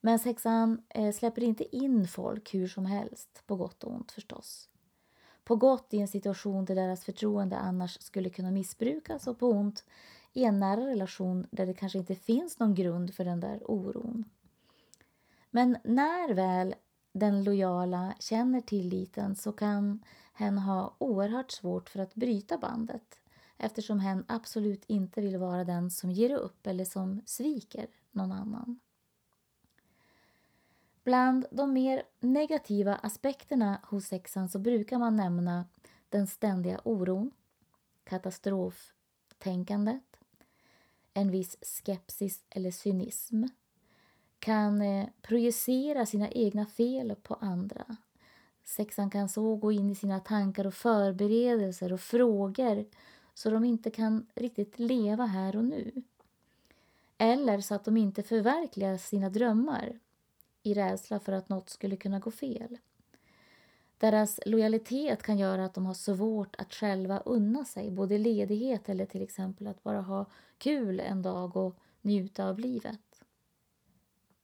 Men 0.01 0.19
sexan 0.19 0.83
eh, 0.89 1.13
släpper 1.13 1.43
inte 1.43 1.77
in 1.77 2.09
folk 2.09 2.55
hur 2.55 2.69
som 2.69 2.87
helst, 2.87 3.43
på 3.47 3.57
gott 3.57 3.85
och 3.85 3.93
ont 3.93 4.13
förstås. 4.13 4.69
På 5.45 5.57
gott 5.57 5.95
i 5.95 5.99
en 5.99 6.09
situation 6.09 6.65
där 6.65 6.75
deras 6.75 7.05
förtroende 7.05 7.57
annars 7.57 8.01
skulle 8.01 8.31
kunna 8.31 8.51
missbrukas 8.51 9.27
och 9.27 9.39
på 9.39 9.51
ont 9.51 9.85
i 10.33 10.45
en 10.45 10.61
nära 10.61 10.87
relation 10.87 11.47
där 11.51 11.67
det 11.67 11.75
kanske 11.75 11.99
inte 11.99 12.15
finns 12.15 12.59
någon 12.59 12.75
grund 12.75 13.15
för 13.15 13.25
den 13.25 13.41
där 13.41 13.71
oron. 13.71 14.25
Men 15.51 15.77
när 15.85 16.35
väl 16.35 16.75
den 17.13 17.45
lojala 17.45 18.15
känner 18.19 18.61
tilliten 18.61 19.37
så 19.37 19.53
kan 19.53 20.05
hen 20.33 20.59
ha 20.59 20.97
oerhört 20.99 21.51
svårt 21.51 21.89
för 21.89 22.01
att 22.01 22.15
bryta 22.15 22.59
bandet 22.59 23.19
eftersom 23.57 24.01
hen 24.01 24.25
absolut 24.29 24.85
inte 24.87 25.21
vill 25.21 25.39
vara 25.39 25.65
den 25.65 25.91
som 25.91 26.11
ger 26.11 26.35
upp 26.35 26.67
eller 26.67 26.85
som 26.85 27.23
sviker 27.27 27.87
någon 28.11 28.33
annan. 28.33 28.81
Bland 31.05 31.47
de 31.51 31.73
mer 31.73 32.03
negativa 32.21 32.95
aspekterna 32.95 33.81
hos 33.83 34.05
sexan 34.05 34.49
så 34.49 34.59
brukar 34.59 34.99
man 34.99 35.17
nämna 35.17 35.67
den 36.09 36.27
ständiga 36.27 36.81
oron, 36.85 37.31
katastroftänkandet, 38.05 40.12
en 41.15 41.31
viss 41.31 41.57
skepsis 41.63 42.41
eller 42.51 42.71
cynism, 42.71 43.45
kan 44.39 44.83
eh, 44.83 45.09
projicera 45.23 46.07
sina 46.07 46.29
egna 46.29 46.67
fel 46.67 47.15
på 47.23 47.35
andra 47.35 47.97
Sexan 48.65 49.11
kan 49.11 49.29
så 49.29 49.57
gå 49.57 49.73
in 49.73 49.91
i 49.91 49.95
sina 49.95 50.21
tankar 50.21 50.67
och 50.67 50.75
förberedelser 50.75 51.93
och 51.93 52.01
frågor 52.01 52.85
så 53.35 53.51
de 53.51 53.65
inte 53.65 53.91
kan 53.91 54.27
riktigt 54.35 54.79
leva 54.79 55.27
här 55.27 55.57
och 55.57 55.65
nu. 55.65 56.03
Eller 57.19 57.61
så 57.61 57.75
att 57.75 57.85
de 57.85 57.97
inte 57.97 58.23
förverkligar 58.23 58.97
sina 58.97 59.31
drömmar 59.31 59.99
i 60.63 60.75
rädsla 60.75 61.21
för 61.21 61.33
att 61.33 61.49
något 61.49 61.71
skulle 61.71 61.97
kunna 61.97 62.19
gå 62.19 62.31
fel. 62.31 62.79
Deras 64.03 64.41
lojalitet 64.47 65.23
kan 65.23 65.39
göra 65.39 65.65
att 65.65 65.75
de 65.75 65.87
har 65.87 65.95
svårt 65.95 66.57
att 66.59 66.75
själva 66.75 67.19
unna 67.19 67.65
sig 67.65 67.91
både 67.91 68.19
ledighet 68.19 68.89
eller 68.89 69.07
till 69.07 69.23
exempel 69.23 69.67
att 69.67 69.83
bara 69.83 70.01
ha 70.01 70.27
kul 70.59 71.01
en 71.01 71.23
dag 71.23 71.57
och 71.57 71.79
njuta 72.01 72.49
av 72.49 72.59
livet. 72.59 73.25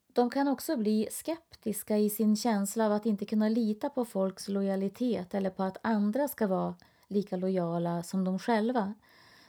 De 0.06 0.30
kan 0.30 0.48
också 0.48 0.76
bli 0.76 1.08
skeptiska 1.10 1.98
i 1.98 2.10
sin 2.10 2.36
känsla 2.36 2.86
av 2.86 2.92
att 2.92 3.06
inte 3.06 3.26
kunna 3.26 3.48
lita 3.48 3.90
på 3.90 4.04
folks 4.04 4.48
lojalitet 4.48 5.34
eller 5.34 5.50
på 5.50 5.62
att 5.62 5.78
andra 5.82 6.28
ska 6.28 6.46
vara 6.46 6.74
lika 7.08 7.36
lojala 7.36 8.02
som 8.02 8.24
de 8.24 8.38
själva. 8.38 8.94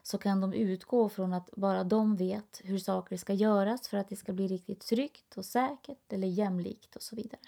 Så 0.04 0.18
kan 0.18 0.42
de 0.42 0.54
utgå 0.54 1.10
från 1.10 1.34
att 1.34 1.50
bara 1.52 1.84
de 1.84 2.16
vet 2.16 2.62
hur 2.64 2.80
saker 2.80 3.18
ska 3.18 3.34
göras 3.34 3.88
för 3.88 3.98
att 3.98 4.10
det 4.10 4.16
ska 4.16 4.34
bli 4.34 4.48
riktigt 4.48 4.82
tryggt 4.88 5.38
och 5.38 5.46
säkert 5.46 6.14
eller 6.14 6.28
jämlikt 6.28 6.96
och 6.96 7.04
så 7.04 7.16
vidare. 7.16 7.42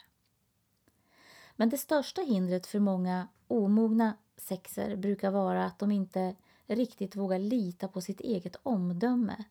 Men 1.61 1.69
det 1.69 1.77
största 1.77 2.21
hindret 2.21 2.67
för 2.67 2.79
många 2.79 3.27
omogna 3.47 4.13
sexer 4.37 4.95
brukar 4.95 5.31
vara 5.31 5.65
att 5.65 5.79
de 5.79 5.91
inte 5.91 6.35
riktigt 6.67 7.15
vågar 7.15 7.39
lita 7.39 7.87
på 7.87 8.01
sitt 8.01 8.21
eget 8.21 8.55
omdöme 8.63 9.43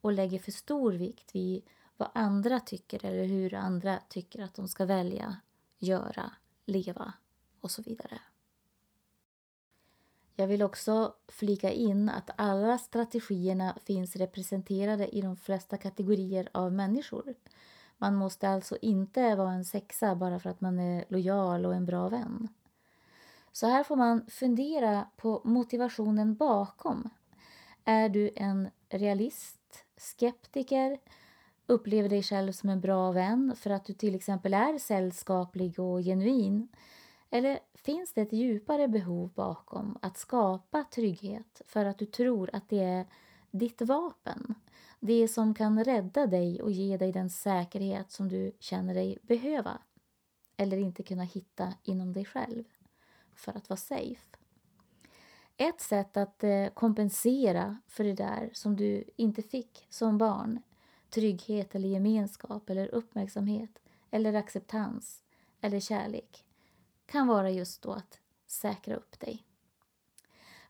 och 0.00 0.12
lägger 0.12 0.38
för 0.38 0.52
stor 0.52 0.92
vikt 0.92 1.34
vid 1.34 1.62
vad 1.96 2.08
andra 2.14 2.60
tycker 2.60 3.04
eller 3.04 3.24
hur 3.24 3.54
andra 3.54 3.98
tycker 4.08 4.42
att 4.42 4.54
de 4.54 4.68
ska 4.68 4.84
välja, 4.84 5.36
göra, 5.78 6.32
leva 6.66 7.12
och 7.60 7.70
så 7.70 7.82
vidare. 7.82 8.20
Jag 10.36 10.46
vill 10.46 10.62
också 10.62 11.14
flika 11.28 11.70
in 11.70 12.08
att 12.08 12.30
alla 12.36 12.78
strategierna 12.78 13.78
finns 13.84 14.16
representerade 14.16 15.16
i 15.16 15.20
de 15.20 15.36
flesta 15.36 15.76
kategorier 15.76 16.48
av 16.52 16.72
människor. 16.72 17.34
Man 18.02 18.14
måste 18.14 18.48
alltså 18.48 18.76
inte 18.82 19.34
vara 19.34 19.52
en 19.52 19.64
sexa 19.64 20.14
bara 20.14 20.38
för 20.38 20.50
att 20.50 20.60
man 20.60 20.78
är 20.78 21.04
lojal 21.08 21.66
och 21.66 21.74
en 21.74 21.84
bra 21.84 22.08
vän. 22.08 22.48
Så 23.52 23.66
här 23.66 23.84
får 23.84 23.96
man 23.96 24.26
fundera 24.26 25.06
på 25.16 25.40
motivationen 25.44 26.34
bakom. 26.34 27.10
Är 27.84 28.08
du 28.08 28.30
en 28.36 28.68
realist, 28.88 29.84
skeptiker, 29.96 30.98
upplever 31.66 32.08
dig 32.08 32.22
själv 32.22 32.52
som 32.52 32.68
en 32.68 32.80
bra 32.80 33.12
vän 33.12 33.54
för 33.56 33.70
att 33.70 33.84
du 33.84 33.92
till 33.92 34.14
exempel 34.14 34.54
är 34.54 34.78
sällskaplig 34.78 35.78
och 35.78 36.00
genuin? 36.00 36.68
Eller 37.30 37.58
finns 37.74 38.12
det 38.12 38.20
ett 38.20 38.32
djupare 38.32 38.88
behov 38.88 39.32
bakom 39.34 39.98
att 40.02 40.18
skapa 40.18 40.84
trygghet 40.84 41.62
för 41.66 41.84
att 41.84 41.98
du 41.98 42.06
tror 42.06 42.50
att 42.52 42.68
det 42.68 42.82
är 42.82 43.06
ditt 43.50 43.82
vapen? 43.82 44.54
Det 45.04 45.28
som 45.28 45.54
kan 45.54 45.84
rädda 45.84 46.26
dig 46.26 46.62
och 46.62 46.72
ge 46.72 46.96
dig 46.96 47.12
den 47.12 47.30
säkerhet 47.30 48.10
som 48.10 48.28
du 48.28 48.52
känner 48.58 48.94
dig 48.94 49.18
behöva 49.22 49.78
eller 50.56 50.76
inte 50.76 51.02
kunna 51.02 51.22
hitta 51.22 51.74
inom 51.82 52.12
dig 52.12 52.24
själv 52.24 52.64
för 53.34 53.56
att 53.56 53.68
vara 53.68 53.76
safe. 53.76 54.36
Ett 55.56 55.80
sätt 55.80 56.16
att 56.16 56.44
eh, 56.44 56.66
kompensera 56.68 57.78
för 57.86 58.04
det 58.04 58.14
där 58.14 58.50
som 58.52 58.76
du 58.76 59.04
inte 59.16 59.42
fick 59.42 59.86
som 59.88 60.18
barn 60.18 60.60
trygghet 61.10 61.74
eller 61.74 61.88
gemenskap 61.88 62.70
eller 62.70 62.94
uppmärksamhet 62.94 63.78
eller 64.10 64.34
acceptans 64.34 65.22
eller 65.60 65.80
kärlek 65.80 66.44
kan 67.06 67.26
vara 67.26 67.50
just 67.50 67.82
då 67.82 67.92
att 67.92 68.20
säkra 68.46 68.96
upp 68.96 69.20
dig. 69.20 69.44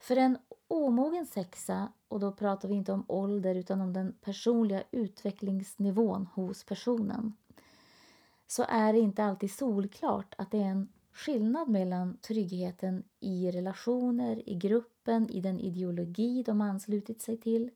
För 0.01 0.17
en 0.17 0.39
omogen 0.69 1.27
sexa, 1.27 1.93
och 2.13 2.21
då 2.21 2.33
pratar 2.33 2.69
vi 2.69 2.75
inte 2.75 2.93
om 2.93 3.05
ålder 3.09 3.55
utan 3.55 3.81
om 3.81 3.93
den 3.93 4.13
personliga 4.21 4.83
utvecklingsnivån 4.91 6.27
hos 6.35 6.65
personen, 6.65 7.37
så 8.47 8.65
är 8.69 8.93
det 8.93 8.99
inte 8.99 9.25
alltid 9.25 9.51
solklart 9.51 10.35
att 10.39 10.51
det 10.51 10.59
är 10.59 10.69
en 10.69 10.89
skillnad 11.13 11.69
mellan 11.69 12.17
tryggheten 12.17 13.05
i 13.21 13.51
relationer, 13.51 14.49
i 14.49 14.55
gruppen, 14.55 15.31
i 15.31 15.41
den 15.41 15.61
ideologi 15.61 16.43
de 16.43 16.61
anslutit 16.61 17.23
sig 17.23 17.37
till 17.37 17.71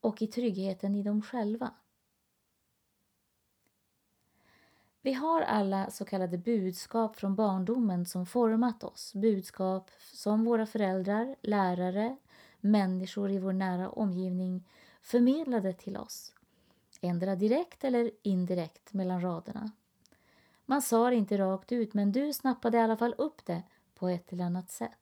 och 0.00 0.22
i 0.22 0.26
tryggheten 0.26 0.94
i 0.94 1.02
dem 1.02 1.22
själva. 1.22 1.74
Vi 5.02 5.12
har 5.12 5.42
alla 5.42 5.90
så 5.90 6.04
kallade 6.04 6.38
budskap 6.38 7.16
från 7.16 7.34
barndomen 7.34 8.06
som 8.06 8.26
format 8.26 8.84
oss. 8.84 9.12
Budskap 9.14 9.90
som 10.12 10.44
våra 10.44 10.66
föräldrar, 10.66 11.36
lärare, 11.42 12.16
människor 12.62 13.30
i 13.30 13.38
vår 13.38 13.52
nära 13.52 13.90
omgivning 13.90 14.68
förmedlade 15.00 15.72
till 15.72 15.96
oss. 15.96 16.34
Ändra 17.00 17.36
direkt 17.36 17.84
eller 17.84 18.10
indirekt 18.22 18.92
mellan 18.92 19.20
raderna. 19.20 19.70
Man 20.66 20.82
sa 20.82 21.10
det 21.10 21.16
inte 21.16 21.38
rakt 21.38 21.72
ut, 21.72 21.94
men 21.94 22.12
du 22.12 22.32
snappade 22.32 22.78
i 22.78 22.80
alla 22.80 22.96
fall 22.96 23.14
upp 23.18 23.44
det 23.44 23.62
på 23.94 24.08
ett 24.08 24.32
eller 24.32 24.44
annat 24.44 24.70
sätt. 24.70 24.98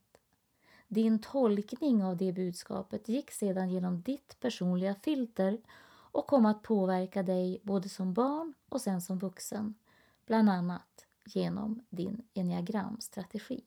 Din 0.89 1.19
tolkning 1.19 2.05
av 2.05 2.17
det 2.17 2.33
budskapet 2.33 3.09
gick 3.09 3.31
sedan 3.31 3.71
genom 3.71 4.03
ditt 4.03 4.41
personliga 4.41 4.95
filter 4.95 5.61
och 6.13 6.27
kom 6.27 6.47
att 6.47 6.63
påverka 6.63 7.23
dig 7.23 7.61
både 7.63 7.89
som 7.89 8.13
barn 8.15 8.55
och 8.69 8.81
sen 8.81 9.03
som 9.03 9.19
vuxen, 9.19 9.75
bland 10.27 10.51
annat 10.51 11.07
genom 11.25 11.83
din 11.91 12.23
enneagramstrategi. 12.35 13.65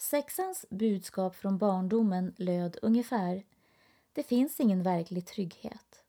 Sexans 0.00 0.66
budskap 0.70 1.36
från 1.36 1.58
barndomen 1.58 2.34
löd 2.36 2.76
ungefär 2.82 3.44
Det 4.12 4.22
finns 4.22 4.60
ingen 4.60 4.82
verklig 4.82 5.26
trygghet. 5.26 6.04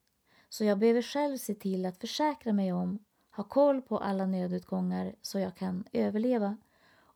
Så 0.49 0.63
jag 0.63 0.79
behöver 0.79 1.01
själv 1.01 1.37
se 1.37 1.53
till 1.53 1.85
att 1.85 1.97
försäkra 1.97 2.53
mig 2.53 2.73
om, 2.73 2.99
ha 3.35 3.43
koll 3.43 3.81
på 3.81 3.97
alla 3.97 4.25
nödutgångar 4.25 5.15
så 5.21 5.39
jag 5.39 5.55
kan 5.55 5.83
överleva 5.93 6.57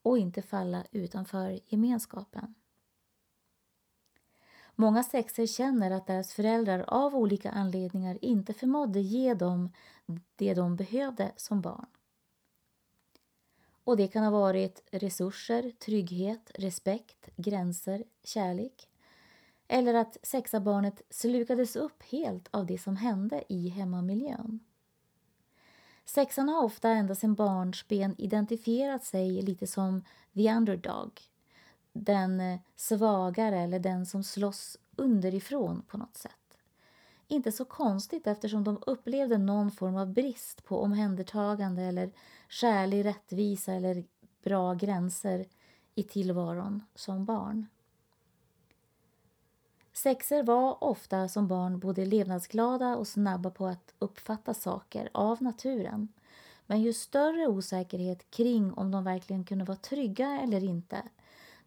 och 0.04 0.18
inte 0.18 0.42
falla 0.42 0.84
utanför 0.92 1.60
gemenskapen. 1.66 2.56
Många 4.76 5.04
sexer 5.04 5.46
känner 5.46 5.92
att 5.92 6.08
deras 6.08 6.34
föräldrar 6.34 6.86
av 6.88 7.16
olika 7.16 7.52
anledningar 7.52 8.18
inte 8.22 8.54
förmådde 8.54 9.00
ge 9.00 9.34
dem 9.34 9.72
det 10.36 10.54
de 10.54 10.76
behövde 10.76 11.32
som 11.36 11.62
barn. 11.62 11.88
Och 13.84 13.98
det 13.98 14.08
kan 14.08 14.24
ha 14.24 14.32
varit 14.32 14.84
resurser, 14.92 15.72
trygghet, 15.72 16.52
respekt, 16.56 17.30
gränser, 17.36 18.04
kärlek. 18.24 18.90
Eller 19.68 19.94
att 19.94 20.18
sexabarnet 20.24 21.02
slukades 21.10 21.76
upp 21.76 22.04
helt 22.04 22.48
av 22.52 22.66
det 22.66 22.78
som 22.78 22.96
hände 22.96 23.44
i 23.50 23.70
hemmamiljön. 23.70 24.60
Sexan 26.06 26.50
har 26.50 26.64
ofta 26.64 26.90
ända 26.90 27.16
sedan 27.16 27.36
barnsben 27.36 28.16
identifierat 28.18 29.04
sig 29.04 29.42
lite 29.42 29.68
som 29.68 30.04
the 30.34 30.56
underdog. 30.56 31.22
Den 31.94 32.60
svagare 32.76 33.60
eller 33.60 33.80
den 33.80 34.06
som 34.06 34.24
slåss 34.24 34.78
underifrån 34.96 35.82
på 35.88 35.98
något 35.98 36.18
sätt. 36.18 36.43
Inte 37.34 37.52
så 37.52 37.66
konstigt 37.66 38.28
eftersom 38.28 38.64
de 38.64 38.84
upplevde 38.88 39.38
någon 39.38 39.72
form 39.72 39.96
av 39.96 40.14
brist 40.14 40.66
på 40.66 40.82
omhändertagande 40.82 41.84
eller 41.84 42.12
skälig 42.50 43.06
rättvisa 43.06 43.74
eller 43.74 44.04
bra 44.44 44.74
gränser 44.74 45.46
i 45.96 46.04
tillvaron 46.04 46.84
som 46.96 47.26
barn. 47.26 47.68
Sexer 49.94 50.44
var 50.44 50.84
ofta 50.84 51.28
som 51.28 51.48
barn 51.48 51.80
både 51.80 52.06
levnadsglada 52.06 52.96
och 52.96 53.08
snabba 53.08 53.50
på 53.50 53.68
att 53.68 53.94
uppfatta 54.00 54.54
saker 54.54 55.10
av 55.14 55.42
naturen. 55.42 56.08
Men 56.68 56.82
ju 56.82 56.94
större 56.94 57.48
osäkerhet 57.48 58.32
kring 58.32 58.74
om 58.74 58.92
de 58.92 59.04
verkligen 59.04 59.44
kunde 59.44 59.66
vara 59.66 59.78
trygga 59.78 60.42
eller 60.42 60.64
inte, 60.64 61.04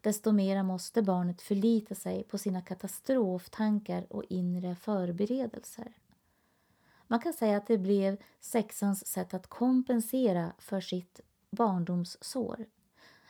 desto 0.00 0.32
mer 0.32 0.62
måste 0.62 1.02
barnet 1.02 1.42
förlita 1.42 1.94
sig 1.94 2.24
på 2.24 2.38
sina 2.38 2.62
katastroftankar 2.62 4.06
och 4.10 4.24
inre 4.28 4.74
förberedelser. 4.74 5.92
Man 7.06 7.20
kan 7.20 7.32
säga 7.32 7.56
att 7.56 7.66
det 7.66 7.78
blev 7.78 8.16
sexans 8.40 9.06
sätt 9.06 9.34
att 9.34 9.46
kompensera 9.46 10.52
för 10.58 10.80
sitt 10.80 11.20
barndomssår 11.50 12.66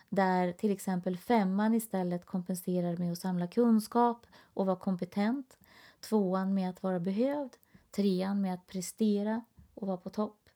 där 0.08 0.52
till 0.52 0.70
exempel 0.70 1.18
femman 1.18 1.74
istället 1.74 2.26
kompenserar 2.26 2.96
med 2.96 3.12
att 3.12 3.18
samla 3.18 3.46
kunskap 3.46 4.26
och 4.54 4.66
vara 4.66 4.76
kompetent, 4.76 5.58
tvåan 6.00 6.54
med 6.54 6.70
att 6.70 6.82
vara 6.82 7.00
behövd, 7.00 7.56
trean 7.90 8.40
med 8.40 8.54
att 8.54 8.66
prestera 8.66 9.44
och 9.74 9.86
vara 9.86 9.96
på 9.96 10.10
topp. 10.10 10.48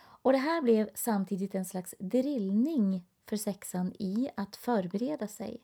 Och 0.00 0.32
det 0.32 0.38
här 0.38 0.62
blev 0.62 0.90
samtidigt 0.94 1.54
en 1.54 1.64
slags 1.64 1.94
drillning 1.98 3.04
för 3.28 3.36
sexan 3.36 3.92
i 3.98 4.30
att 4.36 4.56
förbereda 4.56 5.28
sig. 5.28 5.62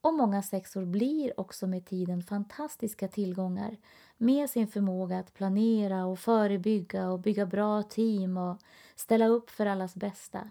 Och 0.00 0.14
många 0.14 0.42
sexor 0.42 0.84
blir 0.84 1.40
också 1.40 1.66
med 1.66 1.86
tiden 1.86 2.22
fantastiska 2.22 3.08
tillgångar 3.08 3.76
med 4.16 4.50
sin 4.50 4.68
förmåga 4.68 5.18
att 5.18 5.34
planera 5.34 6.06
och 6.06 6.18
förebygga 6.18 7.10
och 7.10 7.20
bygga 7.20 7.46
bra 7.46 7.82
team 7.82 8.36
och 8.36 8.58
ställa 8.94 9.26
upp 9.26 9.50
för 9.50 9.66
allas 9.66 9.94
bästa. 9.94 10.50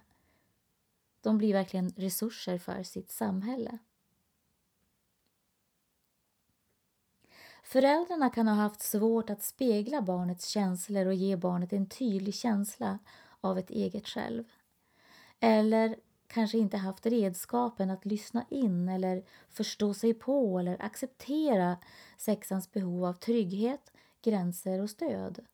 De 1.22 1.38
blir 1.38 1.54
verkligen 1.54 1.90
resurser 1.90 2.58
för 2.58 2.84
sitt 2.84 3.12
samhälle. 3.12 3.78
Föräldrarna 7.64 8.30
kan 8.30 8.48
ha 8.48 8.56
haft 8.56 8.82
svårt 8.82 9.30
att 9.30 9.44
spegla 9.44 10.02
barnets 10.02 10.48
känslor 10.48 11.06
och 11.06 11.14
ge 11.14 11.36
barnet 11.36 11.74
en 11.74 11.90
tydlig 11.90 12.36
känsla 12.36 13.00
av 13.42 13.58
ett 13.58 13.70
eget 13.70 14.08
själv. 14.08 14.44
Eller 15.40 15.96
kanske 16.34 16.58
inte 16.58 16.78
haft 16.78 17.06
redskapen 17.06 17.90
att 17.90 18.06
lyssna 18.06 18.46
in 18.50 18.90
eller 18.90 19.24
förstå 19.50 19.94
sig 19.94 20.14
på 20.14 20.60
eller 20.60 20.82
acceptera 20.82 21.78
sexans 22.18 22.72
behov 22.72 23.06
av 23.06 23.14
trygghet, 23.14 23.92
gränser 24.22 24.82
och 24.82 24.90
stöd. 24.90 25.46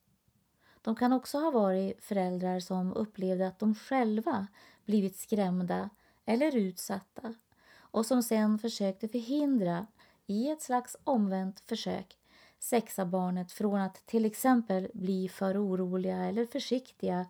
De 0.81 0.95
kan 0.95 1.13
också 1.13 1.37
ha 1.37 1.51
varit 1.51 2.03
föräldrar 2.03 2.59
som 2.59 2.93
upplevde 2.93 3.47
att 3.47 3.59
de 3.59 3.75
själva 3.75 4.47
blivit 4.85 5.17
skrämda 5.17 5.89
eller 6.25 6.55
utsatta 6.55 7.33
och 7.75 8.05
som 8.05 8.23
sen 8.23 8.59
försökte 8.59 9.07
förhindra, 9.07 9.87
i 10.27 10.49
ett 10.49 10.61
slags 10.61 10.97
omvänt 11.03 11.59
försök, 11.59 12.17
sexa 12.59 13.05
barnet 13.05 13.51
från 13.51 13.79
att 13.79 14.05
till 14.05 14.25
exempel 14.25 14.89
bli 14.93 15.29
för 15.29 15.65
oroliga 15.65 16.17
eller 16.17 16.45
försiktiga 16.45 17.25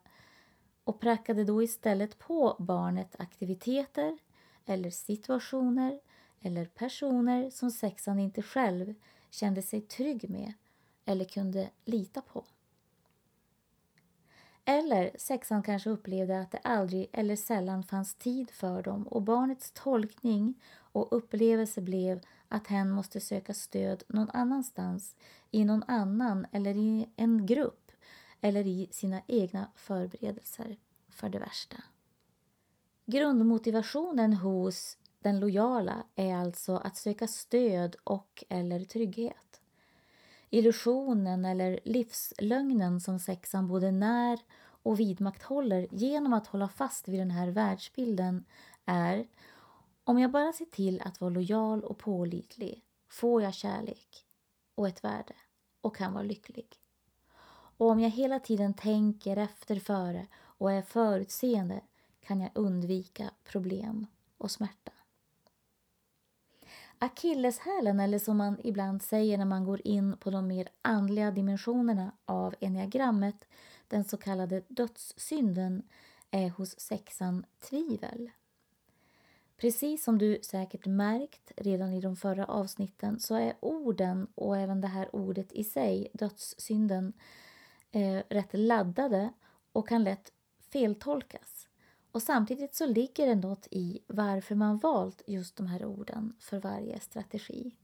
och 0.90 1.00
prackade 1.00 1.44
då 1.44 1.64
istället 1.64 2.20
på 2.20 2.56
barnet 2.60 3.16
aktiviteter 3.20 4.18
eller 4.66 4.90
situationer 4.90 6.00
eller 6.42 6.66
personer 6.66 7.50
som 7.50 7.72
sexan 7.72 8.20
inte 8.20 8.42
själv 8.42 8.94
kände 9.30 9.62
sig 9.62 9.82
trygg 9.82 10.30
med 10.30 10.54
eller 11.06 11.26
kunde 11.26 11.70
lita 11.86 12.22
på. 12.22 12.46
Eller 14.66 15.12
sexan 15.18 15.64
kanske 15.64 15.90
upplevde 15.90 16.40
att 16.40 16.52
det 16.52 16.60
aldrig 16.64 17.10
eller 17.12 17.36
sällan 17.36 17.84
fanns 17.84 18.16
tid 18.16 18.52
för 18.52 18.84
dem 18.84 19.08
och 19.08 19.22
barnets 19.22 19.72
tolkning 19.72 20.54
och 20.74 21.08
upplevelse 21.12 21.82
blev 21.82 22.22
att 22.48 22.68
hen 22.68 22.90
måste 22.90 23.20
söka 23.20 23.54
stöd 23.54 24.04
någon 24.08 24.30
annanstans, 24.30 25.16
i 25.52 25.66
någon 25.66 25.84
annan 25.88 26.46
eller 26.52 26.78
i 26.78 27.10
en 27.16 27.46
grupp 27.46 27.89
eller 28.42 28.68
i 28.68 28.88
sina 28.92 29.22
egna 29.28 29.68
förberedelser 29.76 30.78
för 31.10 31.30
det 31.30 31.40
värsta. 31.40 31.78
Grundmotivationen 33.06 34.34
hos 34.34 34.98
den 35.20 35.40
lojala 35.40 36.04
är 36.16 36.36
alltså 36.36 36.76
att 36.76 36.98
söka 36.98 37.28
stöd 37.28 37.96
och 38.04 38.44
eller 38.50 38.86
trygghet. 38.86 39.62
Illusionen 40.50 41.46
eller 41.46 41.80
livslögnen 41.84 43.02
som 43.02 43.20
sexan 43.20 43.68
både 43.68 43.92
när 43.92 44.40
och 44.84 45.00
vidmakthåller 45.00 45.88
genom 45.92 46.34
att 46.34 46.48
hålla 46.48 46.68
fast 46.68 47.08
vid 47.08 47.20
den 47.20 47.32
här 47.32 47.48
världsbilden 47.48 48.46
är 48.86 49.28
om 50.04 50.20
jag 50.20 50.32
bara 50.32 50.54
ser 50.54 50.66
till 50.66 51.02
att 51.02 51.22
vara 51.22 51.30
lojal 51.30 51.84
och 51.84 51.98
pålitlig 51.98 52.84
får 53.10 53.44
jag 53.44 53.54
kärlek 53.54 54.26
och 54.76 54.88
ett 54.88 55.04
värde 55.04 55.36
och 55.82 55.96
kan 55.96 56.14
vara 56.14 56.24
lycklig. 56.24 56.79
Och 57.80 57.90
om 57.90 58.00
jag 58.00 58.10
hela 58.10 58.40
tiden 58.40 58.74
tänker 58.74 59.38
efter 59.38 59.80
före 59.80 60.28
och 60.36 60.72
är 60.72 60.82
förutseende 60.82 61.82
kan 62.20 62.40
jag 62.40 62.52
undvika 62.54 63.32
problem 63.44 64.08
och 64.38 64.52
smärta. 64.52 64.92
Akilleshälen, 66.98 68.00
eller 68.00 68.20
som 68.20 68.38
man 68.38 68.58
ibland 68.64 69.02
säger 69.02 69.38
när 69.38 69.46
man 69.46 69.66
går 69.66 69.88
in 69.88 70.18
på 70.18 70.30
de 70.30 70.48
mer 70.48 70.70
andliga 70.82 71.32
dimensionerna 71.32 72.12
av 72.26 72.56
enneagrammet, 72.60 73.48
den 73.88 74.04
så 74.04 74.18
kallade 74.18 74.64
dödssynden, 74.68 75.84
är 76.32 76.50
hos 76.50 76.80
sexan 76.80 77.46
tvivel. 77.60 78.30
Precis 79.58 80.04
som 80.04 80.18
du 80.18 80.40
säkert 80.42 80.86
märkt 80.86 81.52
redan 81.58 81.94
i 81.94 82.02
de 82.02 82.16
förra 82.16 82.46
avsnitten 82.46 83.20
så 83.20 83.36
är 83.36 83.54
orden 83.60 84.28
och 84.36 84.58
även 84.58 84.82
det 84.82 84.88
här 84.88 85.16
ordet 85.16 85.52
i 85.52 85.64
sig, 85.64 86.08
dödssynden, 86.14 87.14
eh, 87.92 88.24
rätt 88.30 88.50
laddade 88.52 89.34
och 89.72 89.88
kan 89.88 90.04
lätt 90.04 90.32
feltolkas. 90.72 91.68
Och 92.12 92.22
samtidigt 92.22 92.76
så 92.76 92.86
ligger 92.86 93.28
det 93.28 93.36
något 93.36 93.68
i 93.72 94.00
varför 94.08 94.56
man 94.56 94.78
valt 94.78 95.22
just 95.28 95.56
de 95.56 95.68
här 95.68 95.86
orden 95.86 96.34
för 96.40 96.60
varje 96.60 97.00
strategi. 97.00 97.76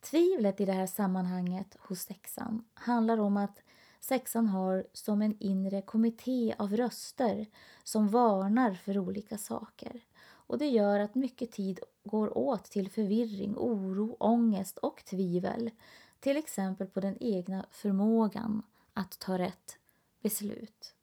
Tvivlet 0.00 0.60
i 0.60 0.64
det 0.64 0.72
här 0.72 0.86
sammanhanget 0.86 1.76
hos 1.80 2.00
sexan 2.00 2.64
handlar 2.74 3.18
om 3.18 3.36
att 3.36 3.62
sexan 4.00 4.46
har 4.46 4.86
som 4.92 5.22
en 5.22 5.36
inre 5.40 5.82
kommitté 5.82 6.54
av 6.58 6.76
röster 6.76 7.46
som 7.84 8.08
varnar 8.08 8.74
för 8.74 8.98
olika 8.98 9.38
saker. 9.38 10.00
Och 10.46 10.58
det 10.58 10.68
gör 10.68 11.00
att 11.00 11.14
mycket 11.14 11.52
tid 11.52 11.80
går 12.04 12.38
åt 12.38 12.64
till 12.64 12.90
förvirring, 12.90 13.54
oro, 13.56 14.16
ångest 14.20 14.78
och 14.78 15.04
tvivel. 15.04 15.70
Till 16.20 16.36
exempel 16.36 16.86
på 16.86 17.00
den 17.00 17.16
egna 17.20 17.66
förmågan 17.70 18.62
att 18.94 19.18
ta 19.18 19.38
rätt 19.38 19.78
beslut. 20.20 20.94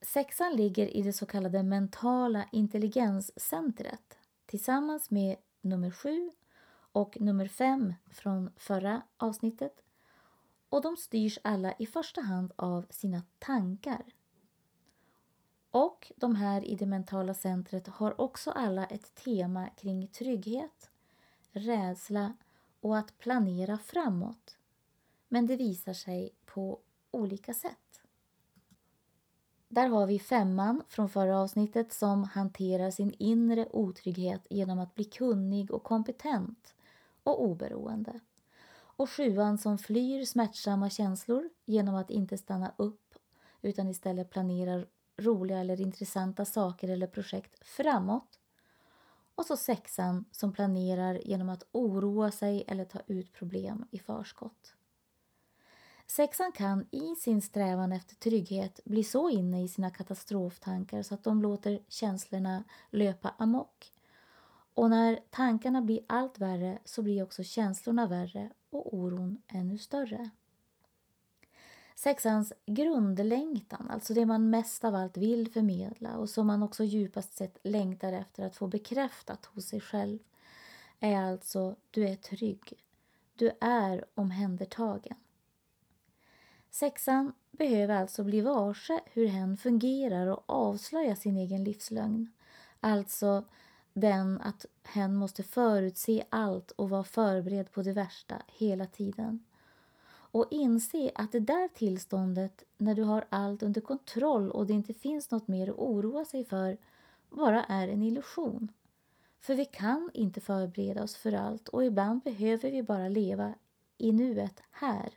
Sexan 0.00 0.56
ligger 0.56 0.96
i 0.96 1.02
det 1.02 1.12
så 1.12 1.26
kallade 1.26 1.62
mentala 1.62 2.48
intelligenscentret 2.52 4.18
tillsammans 4.46 5.10
med 5.10 5.36
nummer 5.60 5.90
sju 5.90 6.30
och 6.92 7.20
nummer 7.20 7.48
fem 7.48 7.94
från 8.10 8.50
förra 8.56 9.02
avsnittet. 9.16 9.82
Och 10.68 10.82
de 10.82 10.96
styrs 10.96 11.38
alla 11.44 11.74
i 11.78 11.86
första 11.86 12.20
hand 12.20 12.52
av 12.56 12.86
sina 12.90 13.22
tankar. 13.38 14.04
Och 15.70 16.12
de 16.16 16.34
här 16.36 16.64
i 16.64 16.74
det 16.74 16.86
mentala 16.86 17.34
centret 17.34 17.86
har 17.86 18.20
också 18.20 18.50
alla 18.50 18.86
ett 18.86 19.14
tema 19.14 19.68
kring 19.68 20.08
trygghet, 20.08 20.90
rädsla 21.52 22.32
och 22.80 22.98
att 22.98 23.18
planera 23.18 23.78
framåt. 23.78 24.56
Men 25.32 25.46
det 25.46 25.56
visar 25.56 25.92
sig 25.92 26.34
på 26.44 26.78
olika 27.10 27.54
sätt. 27.54 28.02
Där 29.68 29.88
har 29.88 30.06
vi 30.06 30.18
femman 30.18 30.82
från 30.88 31.08
förra 31.08 31.38
avsnittet 31.38 31.92
som 31.92 32.24
hanterar 32.24 32.90
sin 32.90 33.14
inre 33.18 33.68
otrygghet 33.70 34.46
genom 34.50 34.78
att 34.78 34.94
bli 34.94 35.04
kunnig 35.04 35.70
och 35.70 35.82
kompetent 35.82 36.74
och 37.22 37.44
oberoende. 37.44 38.20
Och 38.72 39.10
sjuan 39.10 39.58
som 39.58 39.78
flyr 39.78 40.24
smärtsamma 40.24 40.90
känslor 40.90 41.50
genom 41.64 41.94
att 41.94 42.10
inte 42.10 42.38
stanna 42.38 42.72
upp 42.76 43.14
utan 43.62 43.88
istället 43.88 44.30
planerar 44.30 44.86
roliga 45.16 45.58
eller 45.58 45.80
intressanta 45.80 46.44
saker 46.44 46.88
eller 46.88 47.06
projekt 47.06 47.66
framåt. 47.66 48.38
Och 49.34 49.46
så 49.46 49.56
sexan 49.56 50.24
som 50.30 50.52
planerar 50.52 51.14
genom 51.24 51.48
att 51.48 51.66
oroa 51.72 52.30
sig 52.30 52.64
eller 52.68 52.84
ta 52.84 53.00
ut 53.06 53.32
problem 53.32 53.84
i 53.90 53.98
förskott. 53.98 54.74
Sexan 56.12 56.52
kan 56.52 56.86
i 56.90 57.14
sin 57.14 57.42
strävan 57.42 57.92
efter 57.92 58.14
trygghet 58.14 58.80
bli 58.84 59.04
så 59.04 59.30
inne 59.30 59.62
i 59.62 59.68
sina 59.68 59.90
katastroftankar 59.90 61.02
så 61.02 61.14
att 61.14 61.24
de 61.24 61.42
låter 61.42 61.80
känslorna 61.88 62.64
löpa 62.90 63.34
amok. 63.38 63.92
Och 64.74 64.90
när 64.90 65.20
tankarna 65.30 65.82
blir 65.82 66.00
allt 66.06 66.38
värre 66.38 66.78
så 66.84 67.02
blir 67.02 67.22
också 67.22 67.42
känslorna 67.42 68.06
värre 68.06 68.50
och 68.70 68.94
oron 68.94 69.42
ännu 69.48 69.78
större. 69.78 70.30
Sexans 71.94 72.52
grundlängtan, 72.66 73.90
alltså 73.90 74.14
det 74.14 74.26
man 74.26 74.50
mest 74.50 74.84
av 74.84 74.94
allt 74.94 75.16
vill 75.16 75.52
förmedla 75.52 76.16
och 76.16 76.30
som 76.30 76.46
man 76.46 76.62
också 76.62 76.84
djupast 76.84 77.34
sett 77.34 77.58
längtar 77.62 78.12
efter 78.12 78.46
att 78.46 78.56
få 78.56 78.66
bekräftat 78.66 79.44
hos 79.44 79.66
sig 79.66 79.80
själv, 79.80 80.18
är 81.00 81.16
alltså 81.16 81.76
du 81.90 82.08
är 82.08 82.16
trygg. 82.16 82.84
Du 83.34 83.50
är 83.60 84.04
omhändertagen. 84.14 85.16
Sexan 86.74 87.32
behöver 87.50 87.94
alltså 87.94 88.24
bli 88.24 88.40
varse 88.40 89.00
hur 89.04 89.26
hen 89.26 89.56
fungerar 89.56 90.26
och 90.26 90.44
avslöja 90.46 91.16
sin 91.16 91.36
egen 91.36 91.64
livslögn. 91.64 92.32
Alltså 92.80 93.44
den 93.92 94.40
att 94.40 94.66
hen 94.82 95.14
måste 95.14 95.42
förutse 95.42 96.24
allt 96.28 96.70
och 96.70 96.90
vara 96.90 97.04
förberedd 97.04 97.72
på 97.72 97.82
det 97.82 97.92
värsta 97.92 98.42
hela 98.46 98.86
tiden. 98.86 99.44
Och 100.08 100.46
inse 100.50 101.10
att 101.14 101.32
det 101.32 101.40
där 101.40 101.68
tillståndet, 101.68 102.64
när 102.78 102.94
du 102.94 103.02
har 103.02 103.24
allt 103.28 103.62
under 103.62 103.80
kontroll 103.80 104.50
och 104.50 104.66
det 104.66 104.72
inte 104.72 104.94
finns 104.94 105.30
något 105.30 105.48
mer 105.48 105.70
att 105.70 105.78
oroa 105.78 106.24
sig 106.24 106.44
för, 106.44 106.76
bara 107.30 107.64
är 107.64 107.88
en 107.88 108.02
illusion. 108.02 108.72
För 109.40 109.54
vi 109.54 109.64
kan 109.64 110.10
inte 110.14 110.40
förbereda 110.40 111.02
oss 111.02 111.16
för 111.16 111.32
allt 111.32 111.68
och 111.68 111.84
ibland 111.84 112.22
behöver 112.22 112.70
vi 112.70 112.82
bara 112.82 113.08
leva 113.08 113.54
i 113.98 114.12
nuet, 114.12 114.62
här 114.70 115.12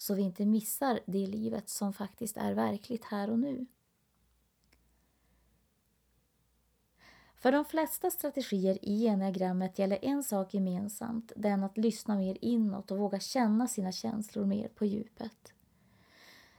så 0.00 0.14
vi 0.14 0.22
inte 0.22 0.46
missar 0.46 1.00
det 1.06 1.26
livet 1.26 1.68
som 1.68 1.92
faktiskt 1.92 2.36
är 2.36 2.54
verkligt 2.54 3.04
här 3.04 3.30
och 3.30 3.38
nu. 3.38 3.66
För 7.36 7.52
de 7.52 7.64
flesta 7.64 8.10
strategier 8.10 8.78
i 8.82 9.08
enneagrammet 9.08 9.78
gäller 9.78 9.98
en 10.04 10.24
sak 10.24 10.54
gemensamt, 10.54 11.32
den 11.36 11.64
att 11.64 11.78
lyssna 11.78 12.16
mer 12.16 12.38
inåt 12.40 12.90
och 12.90 12.98
våga 12.98 13.20
känna 13.20 13.66
sina 13.66 13.92
känslor 13.92 14.44
mer 14.44 14.68
på 14.68 14.84
djupet. 14.84 15.52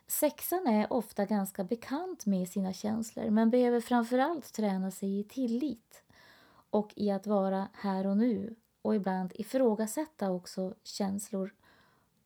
Sexan 0.08 0.68
är 0.68 0.94
ofta 0.94 1.26
ganska 1.26 1.64
bekant 1.64 2.26
med 2.26 2.50
sina 2.50 2.74
känslor 2.74 3.30
men 3.30 3.50
behöver 3.50 3.82
framförallt 3.82 4.54
träna 4.54 4.92
sig 4.92 5.20
i 5.20 5.24
tillit 5.24 6.04
och 6.70 6.94
i 6.96 7.12
att 7.12 7.28
vara 7.28 7.68
här 7.74 8.08
och 8.08 8.18
nu 8.18 8.56
och 8.82 8.96
ibland 8.96 9.32
ifrågasätta 9.36 10.32
också 10.32 10.76
känslor 10.84 11.54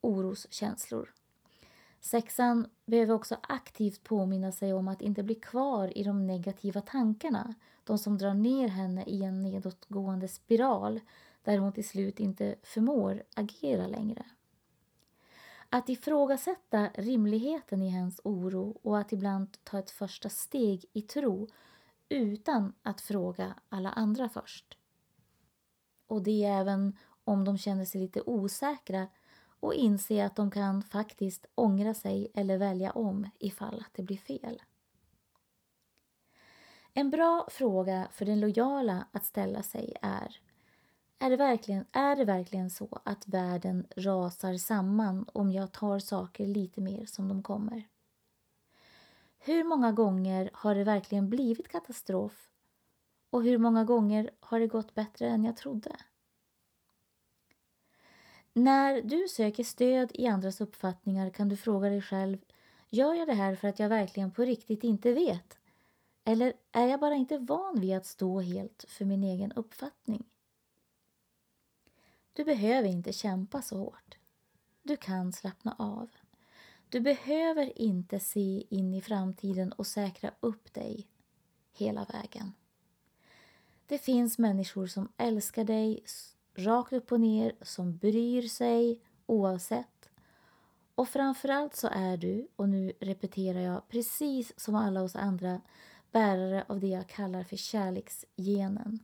oroskänslor. 0.05 1.13
Sexan 1.99 2.67
behöver 2.85 3.13
också 3.13 3.37
aktivt 3.41 4.03
påminna 4.03 4.51
sig 4.51 4.73
om 4.73 4.87
att 4.87 5.01
inte 5.01 5.23
bli 5.23 5.35
kvar 5.35 5.97
i 5.97 6.03
de 6.03 6.27
negativa 6.27 6.81
tankarna, 6.81 7.53
de 7.83 7.97
som 7.97 8.17
drar 8.17 8.33
ner 8.33 8.67
henne 8.67 9.03
i 9.03 9.23
en 9.23 9.41
nedåtgående 9.41 10.27
spiral 10.27 10.99
där 11.43 11.57
hon 11.57 11.73
till 11.73 11.87
slut 11.87 12.19
inte 12.19 12.55
förmår 12.63 13.23
agera 13.35 13.87
längre. 13.87 14.25
Att 15.69 15.89
ifrågasätta 15.89 16.89
rimligheten 16.93 17.81
i 17.81 17.89
hennes 17.89 18.19
oro 18.23 18.79
och 18.81 18.97
att 18.97 19.11
ibland 19.11 19.57
ta 19.63 19.79
ett 19.79 19.91
första 19.91 20.29
steg 20.29 20.85
i 20.93 21.01
tro 21.01 21.47
utan 22.09 22.73
att 22.83 23.01
fråga 23.01 23.55
alla 23.69 23.91
andra 23.91 24.29
först. 24.29 24.77
Och 26.07 26.23
det 26.23 26.45
är 26.45 26.59
även 26.59 26.97
om 27.23 27.45
de 27.45 27.57
känner 27.57 27.85
sig 27.85 28.01
lite 28.01 28.21
osäkra 28.21 29.07
och 29.65 29.73
inse 29.73 30.25
att 30.25 30.35
de 30.35 30.51
kan 30.51 30.83
faktiskt 30.83 31.45
ångra 31.55 31.93
sig 31.93 32.31
eller 32.33 32.57
välja 32.57 32.91
om 32.91 33.29
ifall 33.39 33.79
att 33.79 33.93
det 33.93 34.03
blir 34.03 34.17
fel. 34.17 34.61
En 36.93 37.09
bra 37.09 37.47
fråga 37.51 38.07
för 38.11 38.25
den 38.25 38.39
lojala 38.39 39.07
att 39.11 39.25
ställa 39.25 39.63
sig 39.63 39.95
är 40.01 40.39
är 41.19 41.29
det, 41.29 41.37
verkligen, 41.37 41.85
är 41.91 42.15
det 42.15 42.25
verkligen 42.25 42.69
så 42.69 42.99
att 43.03 43.27
världen 43.27 43.87
rasar 43.95 44.57
samman 44.57 45.25
om 45.33 45.51
jag 45.51 45.71
tar 45.71 45.99
saker 45.99 46.47
lite 46.47 46.81
mer 46.81 47.05
som 47.05 47.27
de 47.27 47.43
kommer? 47.43 47.87
Hur 49.39 49.63
många 49.63 49.91
gånger 49.91 50.49
har 50.53 50.75
det 50.75 50.83
verkligen 50.83 51.29
blivit 51.29 51.67
katastrof? 51.67 52.49
Och 53.29 53.43
hur 53.43 53.57
många 53.57 53.83
gånger 53.83 54.29
har 54.39 54.59
det 54.59 54.67
gått 54.67 54.95
bättre 54.95 55.27
än 55.27 55.43
jag 55.43 55.57
trodde? 55.57 55.95
När 58.57 59.01
du 59.01 59.27
söker 59.27 59.63
stöd 59.63 60.11
i 60.13 60.27
andras 60.27 60.61
uppfattningar 60.61 61.29
kan 61.29 61.49
du 61.49 61.57
fråga 61.57 61.89
dig 61.89 62.01
själv 62.01 62.37
Gör 62.89 63.13
jag 63.13 63.27
det 63.27 63.33
här 63.33 63.55
för 63.55 63.67
att 63.67 63.79
jag 63.79 63.89
verkligen 63.89 64.31
på 64.31 64.41
riktigt 64.41 64.83
inte 64.83 65.13
vet? 65.13 65.57
Eller 66.23 66.53
är 66.71 66.87
jag 66.87 66.99
bara 66.99 67.15
inte 67.15 67.37
van 67.37 67.79
vid 67.79 67.95
att 67.95 68.05
stå 68.05 68.39
helt 68.39 68.85
för 68.87 69.05
min 69.05 69.23
egen 69.23 69.51
uppfattning? 69.51 70.23
Du 72.33 72.43
behöver 72.43 72.89
inte 72.89 73.13
kämpa 73.13 73.61
så 73.61 73.77
hårt. 73.77 74.17
Du 74.83 74.97
kan 74.97 75.33
slappna 75.33 75.75
av. 75.79 76.09
Du 76.89 76.99
behöver 76.99 77.81
inte 77.81 78.19
se 78.19 78.63
in 78.69 78.93
i 78.93 79.01
framtiden 79.01 79.71
och 79.71 79.87
säkra 79.87 80.31
upp 80.39 80.73
dig 80.73 81.07
hela 81.73 82.05
vägen. 82.05 82.53
Det 83.85 83.97
finns 83.97 84.37
människor 84.37 84.87
som 84.87 85.11
älskar 85.17 85.63
dig 85.63 86.03
rakt 86.55 86.93
upp 86.93 87.11
och 87.11 87.19
ner, 87.19 87.53
som 87.61 87.97
bryr 87.97 88.41
sig 88.41 88.99
oavsett. 89.25 90.09
Och 90.95 91.09
framförallt 91.09 91.75
så 91.75 91.87
är 91.91 92.17
du, 92.17 92.47
och 92.55 92.69
nu 92.69 92.93
repeterar 92.99 93.59
jag, 93.59 93.87
precis 93.87 94.59
som 94.59 94.75
alla 94.75 95.01
oss 95.01 95.15
andra, 95.15 95.61
bärare 96.11 96.65
av 96.67 96.79
det 96.79 96.87
jag 96.87 97.07
kallar 97.07 97.43
för 97.43 97.55
kärleksgenen. 97.55 98.99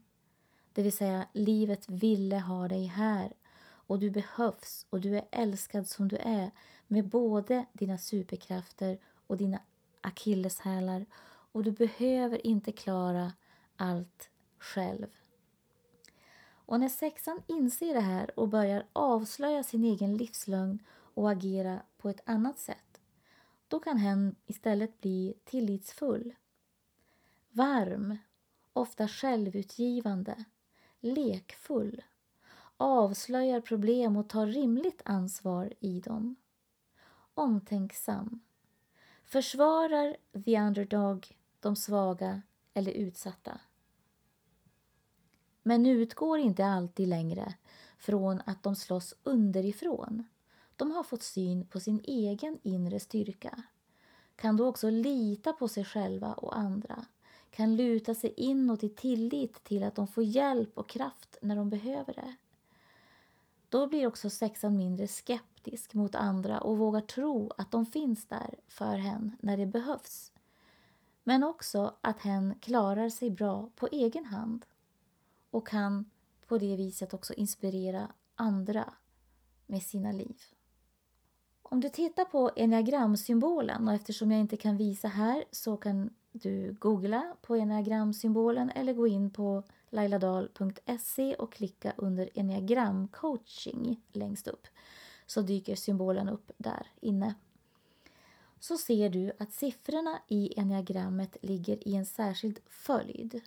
Det 0.72 0.82
vill 0.82 0.92
säga, 0.92 1.26
livet 1.32 1.88
ville 1.88 2.38
ha 2.38 2.68
dig 2.68 2.86
här 2.86 3.32
och 3.62 3.98
du 3.98 4.10
behövs 4.10 4.86
och 4.90 5.00
du 5.00 5.16
är 5.16 5.24
älskad 5.30 5.88
som 5.88 6.08
du 6.08 6.16
är 6.16 6.50
med 6.86 7.08
både 7.08 7.64
dina 7.72 7.98
superkrafter 7.98 8.98
och 9.26 9.36
dina 9.36 9.60
akilleshälar 10.00 11.06
och 11.52 11.62
du 11.62 11.70
behöver 11.70 12.46
inte 12.46 12.72
klara 12.72 13.32
allt 13.76 14.30
själv. 14.58 15.06
Och 16.72 16.80
när 16.80 16.88
sexan 16.88 17.42
inser 17.46 17.94
det 17.94 18.00
här 18.00 18.38
och 18.38 18.48
börjar 18.48 18.86
avslöja 18.92 19.62
sin 19.62 19.84
egen 19.84 20.16
livslögn 20.16 20.78
och 21.14 21.30
agera 21.30 21.82
på 21.98 22.08
ett 22.08 22.20
annat 22.24 22.58
sätt, 22.58 23.00
då 23.68 23.80
kan 23.80 23.96
hen 23.96 24.36
istället 24.46 25.00
bli 25.00 25.34
tillitsfull, 25.44 26.34
varm, 27.50 28.16
ofta 28.72 29.08
självutgivande, 29.08 30.44
lekfull, 31.00 32.02
avslöjar 32.76 33.60
problem 33.60 34.16
och 34.16 34.28
tar 34.28 34.46
rimligt 34.46 35.02
ansvar 35.04 35.72
i 35.80 36.00
dem, 36.00 36.36
omtänksam, 37.34 38.40
försvarar 39.24 40.16
the 40.44 40.60
underdog, 40.60 41.38
de 41.60 41.76
svaga 41.76 42.42
eller 42.74 42.92
utsatta. 42.92 43.60
Men 45.62 45.86
utgår 45.86 46.38
inte 46.38 46.66
alltid 46.66 47.08
längre 47.08 47.54
från 47.98 48.42
att 48.46 48.62
de 48.62 48.76
slåss 48.76 49.14
underifrån. 49.22 50.24
De 50.76 50.90
har 50.90 51.02
fått 51.02 51.22
syn 51.22 51.66
på 51.66 51.80
sin 51.80 52.00
egen 52.04 52.58
inre 52.62 53.00
styrka. 53.00 53.62
Kan 54.36 54.56
då 54.56 54.66
också 54.66 54.90
lita 54.90 55.52
på 55.52 55.68
sig 55.68 55.84
själva 55.84 56.32
och 56.32 56.58
andra. 56.58 57.04
Kan 57.50 57.76
luta 57.76 58.14
sig 58.14 58.34
inåt 58.36 58.84
i 58.84 58.88
tillit 58.88 59.64
till 59.64 59.82
att 59.82 59.94
de 59.94 60.06
får 60.06 60.24
hjälp 60.24 60.78
och 60.78 60.88
kraft 60.88 61.36
när 61.42 61.56
de 61.56 61.70
behöver 61.70 62.14
det. 62.14 62.36
Då 63.68 63.86
blir 63.86 64.06
också 64.06 64.30
sexan 64.30 64.76
mindre 64.76 65.08
skeptisk 65.08 65.94
mot 65.94 66.14
andra 66.14 66.60
och 66.60 66.78
vågar 66.78 67.00
tro 67.00 67.52
att 67.58 67.70
de 67.70 67.86
finns 67.86 68.26
där 68.26 68.54
för 68.68 68.96
hen 68.96 69.36
när 69.40 69.56
det 69.56 69.66
behövs. 69.66 70.32
Men 71.24 71.44
också 71.44 71.94
att 72.00 72.20
hen 72.20 72.54
klarar 72.60 73.08
sig 73.08 73.30
bra 73.30 73.70
på 73.76 73.88
egen 73.92 74.24
hand 74.24 74.66
och 75.52 75.68
kan 75.68 76.10
på 76.48 76.58
det 76.58 76.76
viset 76.76 77.14
också 77.14 77.34
inspirera 77.34 78.12
andra 78.34 78.94
med 79.66 79.82
sina 79.82 80.12
liv. 80.12 80.36
Om 81.62 81.80
du 81.80 81.88
tittar 81.88 82.24
på 82.24 82.50
enneagramsymbolen 82.56 83.88
och 83.88 83.94
eftersom 83.94 84.30
jag 84.30 84.40
inte 84.40 84.56
kan 84.56 84.76
visa 84.76 85.08
här 85.08 85.44
så 85.50 85.76
kan 85.76 86.10
du 86.32 86.72
googla 86.72 87.36
på 87.42 87.54
enneagramsymbolen 87.54 88.70
eller 88.70 88.92
gå 88.92 89.06
in 89.06 89.30
på 89.30 89.62
lailadal.se 89.90 91.34
och 91.34 91.52
klicka 91.52 91.92
under 91.96 92.30
enneagramcoaching 92.34 94.00
längst 94.12 94.48
upp 94.48 94.66
så 95.26 95.42
dyker 95.42 95.76
symbolen 95.76 96.28
upp 96.28 96.52
där 96.58 96.86
inne. 97.00 97.34
Så 98.60 98.78
ser 98.78 99.10
du 99.10 99.32
att 99.38 99.52
siffrorna 99.52 100.18
i 100.28 100.60
enneagrammet 100.60 101.36
ligger 101.42 101.88
i 101.88 101.94
en 101.94 102.06
särskild 102.06 102.60
följd 102.66 103.40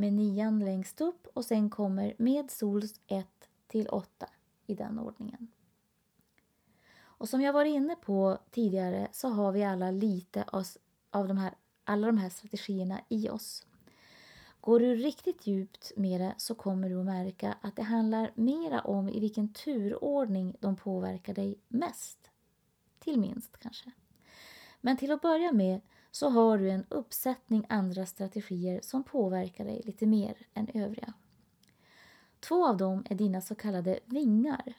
med 0.00 0.12
nian 0.12 0.64
längst 0.64 1.00
upp 1.00 1.26
och 1.34 1.44
sen 1.44 1.70
kommer 1.70 2.14
med 2.18 2.50
sols 2.50 3.00
1 3.06 3.26
till 3.66 3.88
8 3.88 4.26
i 4.66 4.74
den 4.74 4.98
ordningen. 4.98 5.48
Och 7.20 7.28
som 7.28 7.40
jag 7.40 7.52
var 7.52 7.64
inne 7.64 7.96
på 7.96 8.38
tidigare 8.50 9.08
så 9.12 9.28
har 9.28 9.52
vi 9.52 9.64
alla 9.64 9.90
lite 9.90 10.44
av, 11.10 11.28
de 11.28 11.38
här, 11.38 11.54
alla 11.84 12.06
de 12.06 12.18
här 12.18 12.30
strategierna 12.30 13.00
i 13.08 13.28
oss. 13.28 13.66
Går 14.60 14.80
du 14.80 14.94
riktigt 14.94 15.46
djupt 15.46 15.92
med 15.96 16.20
det 16.20 16.34
så 16.36 16.54
kommer 16.54 16.88
du 16.88 17.00
att 17.00 17.06
märka 17.06 17.54
att 17.60 17.76
det 17.76 17.82
handlar 17.82 18.32
mera 18.34 18.80
om 18.80 19.08
i 19.08 19.20
vilken 19.20 19.52
turordning 19.52 20.56
de 20.60 20.76
påverkar 20.76 21.34
dig 21.34 21.58
mest. 21.68 22.30
Till 22.98 23.20
minst 23.20 23.58
kanske. 23.58 23.90
Men 24.80 24.96
till 24.96 25.12
att 25.12 25.22
börja 25.22 25.52
med 25.52 25.80
så 26.10 26.28
har 26.28 26.58
du 26.58 26.70
en 26.70 26.86
uppsättning 26.88 27.66
andra 27.68 28.06
strategier 28.06 28.80
som 28.82 29.02
påverkar 29.02 29.64
dig 29.64 29.82
lite 29.84 30.06
mer 30.06 30.36
än 30.54 30.68
övriga. 30.74 31.12
Två 32.40 32.66
av 32.66 32.76
dem 32.76 33.04
är 33.10 33.14
dina 33.14 33.40
så 33.40 33.54
kallade 33.54 34.00
vingar. 34.04 34.74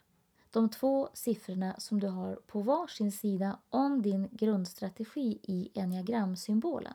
De 0.51 0.69
två 0.69 1.09
siffrorna 1.13 1.75
som 1.77 1.99
du 1.99 2.07
har 2.07 2.35
på 2.35 2.61
varsin 2.61 3.11
sida 3.11 3.59
om 3.69 4.01
din 4.01 4.29
grundstrategi 4.31 5.39
i 5.43 5.71
enneagramsymbolen. 5.73 6.93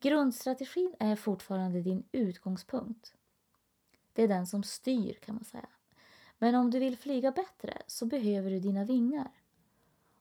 Grundstrategin 0.00 0.94
är 0.98 1.16
fortfarande 1.16 1.82
din 1.82 2.04
utgångspunkt. 2.12 3.14
Det 4.12 4.22
är 4.22 4.28
den 4.28 4.46
som 4.46 4.62
styr 4.62 5.12
kan 5.12 5.34
man 5.34 5.44
säga. 5.44 5.68
Men 6.38 6.54
om 6.54 6.70
du 6.70 6.78
vill 6.78 6.98
flyga 6.98 7.30
bättre 7.30 7.82
så 7.86 8.06
behöver 8.06 8.50
du 8.50 8.60
dina 8.60 8.84
vingar. 8.84 9.30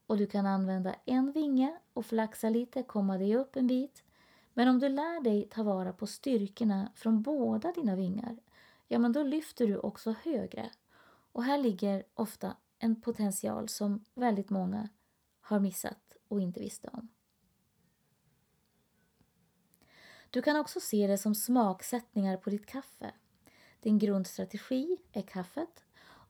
Och 0.08 0.18
du 0.18 0.28
kan 0.28 0.46
använda 0.46 0.96
en 1.06 1.32
vinge 1.32 1.78
och 1.94 2.06
flaxa 2.06 2.50
lite, 2.50 2.84
komma 2.84 3.18
dig 3.18 3.36
upp 3.36 3.56
en 3.56 3.68
bit. 3.68 4.04
Men 4.54 4.68
om 4.68 4.80
du 4.80 4.89
lär 4.89 5.24
dig 5.24 5.48
ta 5.52 5.63
vara 5.63 5.94
på 5.94 6.08
styrkorna 6.08 6.92
från 6.96 7.22
båda 7.22 7.72
dina 7.72 7.96
vingar, 7.96 8.38
ja 8.88 9.00
men 9.00 9.12
då 9.12 9.24
lyfter 9.24 9.68
du 9.68 9.78
också 9.78 10.16
högre. 10.24 10.70
Och 11.32 11.44
här 11.44 11.58
ligger 11.58 12.04
ofta 12.13 12.58
en 12.80 13.02
potential 13.02 13.70
som 13.70 14.06
väldigt 14.13 14.50
många 14.50 14.89
har 15.42 15.60
missat 15.60 16.18
och 16.28 16.42
inte 16.42 16.60
visste 16.60 16.89
om. 16.94 17.10
Du 20.30 20.42
kan 20.42 20.56
också 20.56 20.80
se 20.80 21.08
det 21.08 21.18
som 21.18 21.36
smaksättningar 21.36 22.38
på 22.38 22.50
ditt 22.50 22.66
kaffe. 22.66 23.12
Din 23.80 24.00
grundstrategi 24.00 24.98
är 25.12 25.22
kaffet 25.22 25.84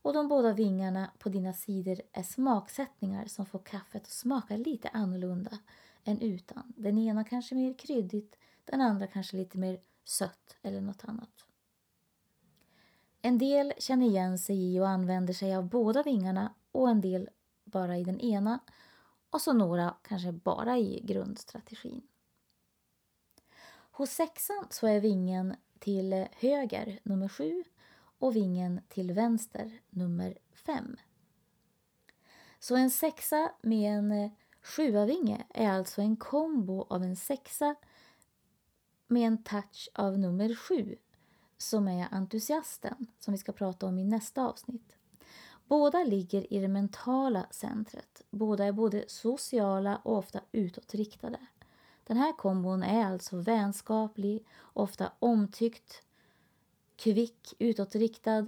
och 0.04 0.12
de 0.12 0.28
båda 0.28 0.52
vingarna 0.52 1.10
på 1.18 1.28
dina 1.28 1.52
sidor 1.52 2.00
är 2.12 2.22
smaksättningar 2.22 3.26
som 3.26 3.46
får 3.46 3.58
kaffet 3.58 4.02
att 4.02 4.10
smaka 4.10 4.56
lite 4.56 4.88
annorlunda 4.88 5.58
än 6.04 6.20
utan. 6.20 6.72
Den 6.76 6.98
ena 6.98 7.24
kanske 7.24 7.54
mer 7.54 7.74
kryddigt, 7.74 8.36
den 8.64 8.80
andra 8.80 9.06
kanske 9.06 9.36
lite 9.36 9.58
mer 9.58 9.80
sött 10.04 10.56
eller 10.62 10.80
något 10.80 11.04
annat. 11.04 11.44
En 13.22 13.38
del 13.38 13.72
känner 13.78 14.06
igen 14.06 14.38
sig 14.38 14.74
i 14.74 14.80
och 14.80 14.88
använder 14.88 15.34
sig 15.34 15.54
av 15.56 15.68
båda 15.68 16.02
vingarna 16.02 16.54
och 16.72 16.90
en 16.90 17.00
del 17.00 17.28
bara 17.64 17.98
i 17.98 18.04
den 18.04 18.20
ena 18.20 18.58
och 19.30 19.40
så 19.40 19.52
några 19.52 19.94
kanske 20.02 20.32
bara 20.32 20.78
i 20.78 21.00
grundstrategin. 21.04 22.02
Hos 23.90 24.10
sexan 24.10 24.66
så 24.70 24.86
är 24.86 25.00
vingen 25.00 25.56
till 25.78 26.26
höger 26.32 27.00
nummer 27.02 27.28
sju 27.28 27.64
och 28.18 28.36
vingen 28.36 28.80
till 28.88 29.12
vänster 29.12 29.80
nummer 29.90 30.38
5. 30.52 30.96
Så 32.58 32.76
en 32.76 32.90
sexa 32.90 33.52
med 33.62 33.98
en 33.98 34.12
eh, 34.12 34.30
sjuavinge 34.62 35.46
är 35.54 35.70
alltså 35.70 36.00
en 36.00 36.16
kombo 36.16 36.86
av 36.90 37.02
en 37.02 37.16
sexa 37.16 37.74
med 39.06 39.26
en 39.26 39.42
touch 39.42 39.88
av 39.94 40.18
nummer 40.18 40.54
7 40.54 40.96
som 41.58 41.88
är 41.88 42.08
entusiasten, 42.10 43.06
som 43.18 43.32
vi 43.32 43.38
ska 43.38 43.52
prata 43.52 43.86
om 43.86 43.98
i 43.98 44.04
nästa 44.04 44.46
avsnitt. 44.46 44.96
Båda 45.68 46.04
ligger 46.04 46.52
i 46.52 46.60
det 46.60 46.68
mentala 46.68 47.46
centret. 47.50 48.22
Båda 48.30 48.64
är 48.64 48.72
både 48.72 49.04
sociala 49.08 49.96
och 49.96 50.18
ofta 50.18 50.40
utåtriktade. 50.52 51.38
Den 52.04 52.16
här 52.16 52.32
kombon 52.32 52.82
är 52.82 53.12
alltså 53.12 53.36
vänskaplig, 53.36 54.46
ofta 54.60 55.12
omtyckt, 55.18 56.02
kvick, 56.96 57.54
utåtriktad, 57.58 58.46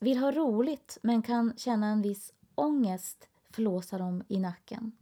vill 0.00 0.18
ha 0.18 0.32
roligt 0.32 0.98
men 1.02 1.22
kan 1.22 1.52
känna 1.56 1.86
en 1.86 2.02
viss 2.02 2.32
ångest 2.54 3.28
flåsa 3.50 3.98
dem 3.98 4.22
i 4.28 4.38
nacken. 4.38 4.92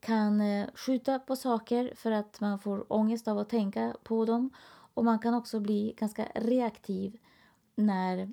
Kan 0.00 0.40
eh, 0.40 0.68
skjuta 0.74 1.18
på 1.18 1.36
saker 1.36 1.92
för 1.96 2.10
att 2.10 2.40
man 2.40 2.58
får 2.58 2.92
ångest 2.92 3.28
av 3.28 3.38
att 3.38 3.48
tänka 3.48 3.96
på 4.02 4.24
dem 4.24 4.50
och 4.94 5.04
man 5.04 5.18
kan 5.18 5.34
också 5.34 5.60
bli 5.60 5.94
ganska 5.96 6.28
reaktiv 6.34 7.18
när 7.74 8.32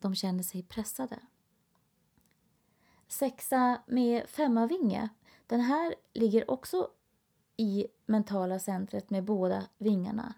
de 0.00 0.14
känner 0.14 0.42
sig 0.42 0.62
pressade. 0.62 1.18
Sexa 3.08 3.82
med 3.86 4.28
femmavinge. 4.28 5.08
Den 5.46 5.60
här 5.60 5.94
ligger 6.12 6.50
också 6.50 6.88
i 7.56 7.86
mentala 8.06 8.58
centret 8.58 9.10
med 9.10 9.24
båda 9.24 9.62
vingarna. 9.78 10.34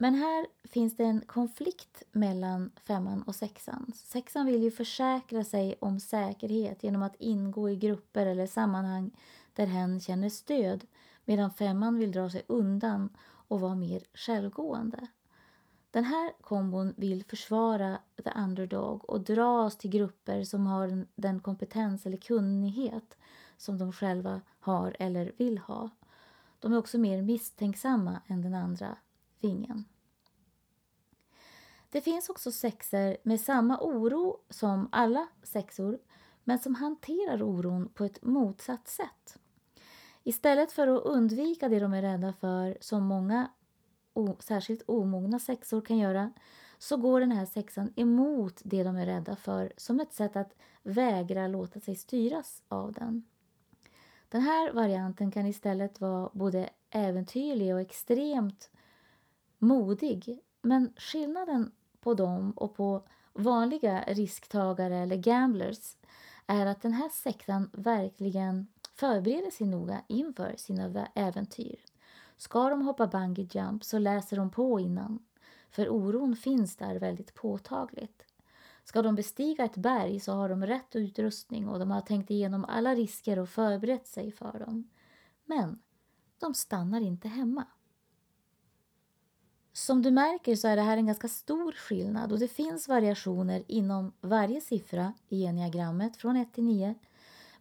Men 0.00 0.14
här 0.14 0.46
finns 0.64 0.96
det 0.96 1.04
en 1.04 1.20
konflikt 1.20 2.02
mellan 2.12 2.70
femman 2.86 3.22
och 3.22 3.34
sexan. 3.34 3.92
Sexan 3.94 4.46
vill 4.46 4.62
ju 4.62 4.70
försäkra 4.70 5.44
sig 5.44 5.74
om 5.80 6.00
säkerhet 6.00 6.84
genom 6.84 7.02
att 7.02 7.16
ingå 7.18 7.70
i 7.70 7.76
grupper 7.76 8.26
eller 8.26 8.46
sammanhang 8.46 9.10
där 9.52 9.66
hen 9.66 10.00
känner 10.00 10.28
stöd 10.28 10.86
medan 11.24 11.50
femman 11.50 11.98
vill 11.98 12.12
dra 12.12 12.30
sig 12.30 12.42
undan 12.46 13.16
och 13.20 13.60
vara 13.60 13.74
mer 13.74 14.02
självgående. 14.14 15.06
Den 15.90 16.04
här 16.04 16.32
kombon 16.40 16.94
vill 16.96 17.24
försvara 17.24 17.98
the 18.24 18.30
underdog 18.30 19.10
och 19.10 19.20
dras 19.20 19.78
till 19.78 19.90
grupper 19.90 20.44
som 20.44 20.66
har 20.66 21.06
den 21.14 21.40
kompetens 21.40 22.06
eller 22.06 22.16
kunnighet 22.16 23.16
som 23.56 23.78
de 23.78 23.92
själva 23.92 24.40
har 24.60 24.96
eller 24.98 25.32
vill 25.36 25.58
ha. 25.58 25.90
De 26.58 26.72
är 26.72 26.78
också 26.78 26.98
mer 26.98 27.22
misstänksamma 27.22 28.20
än 28.26 28.42
den 28.42 28.54
andra 28.54 28.96
vingen. 29.40 29.84
Det 31.90 32.00
finns 32.00 32.28
också 32.28 32.52
sexer 32.52 33.16
med 33.22 33.40
samma 33.40 33.78
oro 33.80 34.40
som 34.50 34.88
alla 34.92 35.28
sexor 35.42 35.98
men 36.44 36.58
som 36.58 36.74
hanterar 36.74 37.42
oron 37.42 37.88
på 37.94 38.04
ett 38.04 38.22
motsatt 38.22 38.88
sätt. 38.88 39.38
Istället 40.24 40.72
för 40.72 40.86
att 40.88 41.02
undvika 41.02 41.68
det 41.68 41.80
de 41.80 41.92
är 41.94 42.02
rädda 42.02 42.32
för, 42.32 42.78
som 42.80 43.02
många 43.02 43.50
särskilt 44.38 44.82
omogna 44.86 45.38
sexor 45.38 45.80
kan 45.80 45.98
göra, 45.98 46.32
så 46.78 46.96
går 46.96 47.20
den 47.20 47.32
här 47.32 47.46
sexan 47.46 47.92
emot 47.96 48.60
det 48.64 48.82
de 48.82 48.96
är 48.96 49.06
rädda 49.06 49.36
för 49.36 49.72
som 49.76 50.00
ett 50.00 50.12
sätt 50.12 50.36
att 50.36 50.54
vägra 50.82 51.48
låta 51.48 51.80
sig 51.80 51.96
styras 51.96 52.62
av 52.68 52.92
den. 52.92 53.24
Den 54.28 54.40
här 54.40 54.72
varianten 54.72 55.30
kan 55.30 55.46
istället 55.46 56.00
vara 56.00 56.30
både 56.32 56.70
äventyrlig 56.90 57.74
och 57.74 57.80
extremt 57.80 58.70
modig. 59.58 60.40
Men 60.62 60.92
skillnaden 60.96 61.72
på 62.00 62.14
dem 62.14 62.52
och 62.52 62.74
på 62.74 63.02
vanliga 63.32 64.04
risktagare 64.06 64.96
eller 64.96 65.16
gamblers 65.16 65.96
är 66.46 66.66
att 66.66 66.82
den 66.82 66.92
här 66.92 67.08
sektan 67.08 67.70
verkligen 67.72 68.66
förbereder 68.94 69.50
sig 69.50 69.66
noga 69.66 70.02
inför 70.06 70.54
sina 70.56 71.08
äventyr. 71.14 71.78
Ska 72.36 72.68
de 72.68 72.82
hoppa 72.82 73.06
bungee 73.06 73.48
jump 73.52 73.84
så 73.84 73.98
läser 73.98 74.36
de 74.36 74.50
på 74.50 74.80
innan, 74.80 75.18
för 75.70 75.88
oron 75.88 76.36
finns 76.36 76.76
där 76.76 76.98
väldigt 76.98 77.34
påtagligt. 77.34 78.24
Ska 78.84 79.02
de 79.02 79.14
bestiga 79.14 79.64
ett 79.64 79.76
berg 79.76 80.20
så 80.20 80.32
har 80.32 80.48
de 80.48 80.66
rätt 80.66 80.96
utrustning 80.96 81.68
och 81.68 81.78
de 81.78 81.90
har 81.90 82.00
tänkt 82.00 82.30
igenom 82.30 82.64
alla 82.64 82.94
risker 82.94 83.38
och 83.38 83.48
förberett 83.48 84.06
sig 84.06 84.32
för 84.32 84.58
dem. 84.58 84.90
Men 85.44 85.78
de 86.38 86.54
stannar 86.54 87.00
inte 87.00 87.28
hemma. 87.28 87.66
Som 89.78 90.02
du 90.02 90.10
märker 90.10 90.56
så 90.56 90.68
är 90.68 90.76
det 90.76 90.82
här 90.82 90.96
en 90.96 91.06
ganska 91.06 91.28
stor 91.28 91.72
skillnad 91.72 92.32
och 92.32 92.38
det 92.38 92.48
finns 92.48 92.88
variationer 92.88 93.62
inom 93.66 94.12
varje 94.20 94.60
siffra 94.60 95.12
i 95.28 95.40
geniagrammet 95.40 96.16
från 96.16 96.36
1 96.36 96.52
till 96.52 96.64
9. 96.64 96.94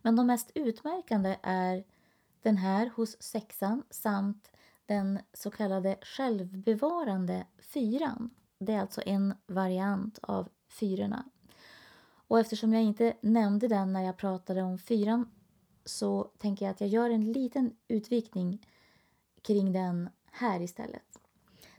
Men 0.01 0.15
de 0.15 0.27
mest 0.27 0.51
utmärkande 0.55 1.37
är 1.41 1.83
den 2.41 2.57
här 2.57 2.91
hos 2.95 3.21
sexan 3.21 3.83
samt 3.89 4.51
den 4.85 5.19
så 5.33 5.51
kallade 5.51 5.97
självbevarande 6.01 7.45
fyran. 7.57 8.29
Det 8.59 8.73
är 8.73 8.81
alltså 8.81 9.01
en 9.05 9.33
variant 9.47 10.19
av 10.21 10.49
fyrorna. 10.67 11.25
Och 12.27 12.39
eftersom 12.39 12.73
jag 12.73 12.83
inte 12.83 13.13
nämnde 13.21 13.67
den 13.67 13.93
när 13.93 14.01
jag 14.01 14.17
pratade 14.17 14.61
om 14.63 14.77
fyran 14.77 15.31
så 15.85 16.23
tänker 16.23 16.65
jag 16.65 16.71
att 16.71 16.81
jag 16.81 16.89
gör 16.89 17.09
en 17.09 17.31
liten 17.31 17.75
utvikning 17.87 18.67
kring 19.41 19.73
den 19.73 20.09
här 20.31 20.61
istället. 20.61 21.26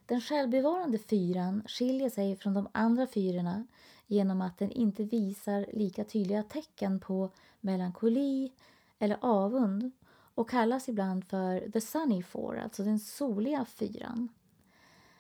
Den 0.09 0.21
självbevarande 0.21 0.99
fyran 0.99 1.63
skiljer 1.67 2.11
sig 2.11 2.37
från 2.37 2.55
de 2.55 2.69
andra 2.73 3.07
fyrorna 3.07 3.67
genom 4.07 4.41
att 4.41 4.59
den 4.59 4.71
inte 4.71 5.05
visar 5.05 5.67
lika 5.73 6.05
tydliga 6.05 6.43
tecken 6.43 7.01
på 7.01 7.31
melankoli 7.61 8.53
eller 8.99 9.19
avund 9.21 9.91
och 10.35 10.51
kallas 10.51 10.89
ibland 10.89 11.25
för 11.25 11.71
the 11.71 11.81
sunny 11.81 12.23
four, 12.23 12.59
alltså 12.59 12.83
den 12.83 12.99
soliga 12.99 13.65
fyran. 13.65 14.29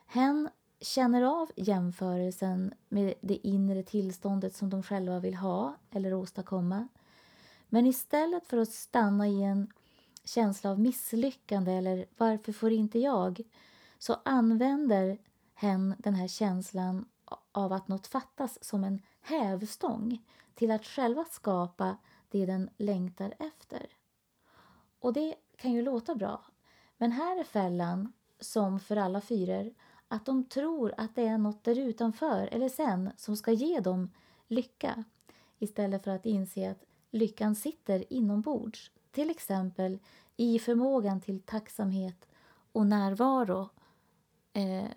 Hen 0.06 0.48
känner 0.80 1.22
av 1.22 1.50
jämförelsen 1.56 2.74
med 2.88 3.14
det 3.20 3.46
inre 3.48 3.82
tillståndet 3.82 4.56
som 4.56 4.70
de 4.70 4.82
själva 4.82 5.18
vill 5.18 5.34
ha 5.34 5.76
eller 5.90 6.14
åstadkomma. 6.14 6.88
Men 7.68 7.86
istället 7.86 8.46
för 8.46 8.56
att 8.56 8.72
stanna 8.72 9.28
i 9.28 9.42
en 9.42 9.72
känsla 10.24 10.70
av 10.70 10.80
misslyckande 10.80 11.72
eller 11.72 12.06
varför 12.16 12.52
får 12.52 12.72
inte 12.72 12.98
jag? 12.98 13.42
Så 13.98 14.16
använder 14.24 15.18
hen 15.54 15.94
den 15.98 16.14
här 16.14 16.28
känslan 16.28 17.08
av 17.52 17.72
att 17.72 17.88
något 17.88 18.06
fattas 18.06 18.64
som 18.64 18.84
en 18.84 19.02
hävstång 19.20 20.24
till 20.54 20.70
att 20.70 20.84
själva 20.84 21.24
skapa 21.24 21.96
det 22.28 22.46
den 22.46 22.70
längtar 22.76 23.34
efter. 23.38 23.86
Och 25.00 25.12
det 25.12 25.34
kan 25.56 25.72
ju 25.72 25.82
låta 25.82 26.14
bra, 26.14 26.44
men 26.96 27.12
här 27.12 27.40
är 27.40 27.44
fällan, 27.44 28.12
som 28.40 28.80
för 28.80 28.96
alla 28.96 29.20
fyror, 29.20 29.74
att 30.08 30.26
de 30.26 30.44
tror 30.44 30.94
att 30.96 31.14
det 31.14 31.26
är 31.26 31.38
något 31.38 31.64
där 31.64 31.78
utanför 31.78 32.48
eller 32.52 32.68
sen 32.68 33.10
som 33.16 33.36
ska 33.36 33.52
ge 33.52 33.80
dem 33.80 34.10
lycka 34.48 35.04
istället 35.58 36.04
för 36.04 36.10
att 36.10 36.26
inse 36.26 36.70
att 36.70 36.84
lyckan 37.10 37.54
sitter 37.54 38.12
inombords, 38.12 38.90
till 39.10 39.30
exempel 39.30 39.98
i 40.36 40.58
förmågan 40.58 41.20
till 41.20 41.40
tacksamhet 41.40 42.28
och 42.72 42.86
närvaro 42.86 43.68
eh, 44.52 44.88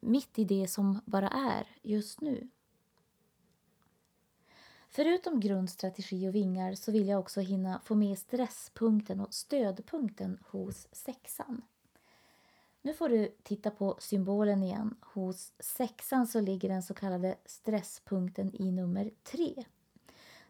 mitt 0.00 0.38
i 0.38 0.44
det 0.44 0.68
som 0.68 1.00
bara 1.04 1.28
är 1.28 1.66
just 1.82 2.20
nu. 2.20 2.48
Förutom 4.88 5.40
grundstrategi 5.40 6.28
och 6.28 6.34
vingar 6.34 6.74
så 6.74 6.92
vill 6.92 7.08
jag 7.08 7.20
också 7.20 7.40
hinna 7.40 7.80
få 7.84 7.94
med 7.94 8.18
stresspunkten 8.18 9.20
och 9.20 9.34
stödpunkten 9.34 10.38
hos 10.50 10.88
sexan. 10.92 11.62
Nu 12.82 12.94
får 12.94 13.08
du 13.08 13.34
titta 13.42 13.70
på 13.70 13.96
symbolen 13.98 14.62
igen. 14.62 14.96
Hos 15.00 15.52
sexan 15.58 16.26
så 16.26 16.40
ligger 16.40 16.68
den 16.68 16.82
så 16.82 16.94
kallade 16.94 17.36
stresspunkten 17.44 18.62
i 18.62 18.72
nummer 18.72 19.10
tre. 19.22 19.64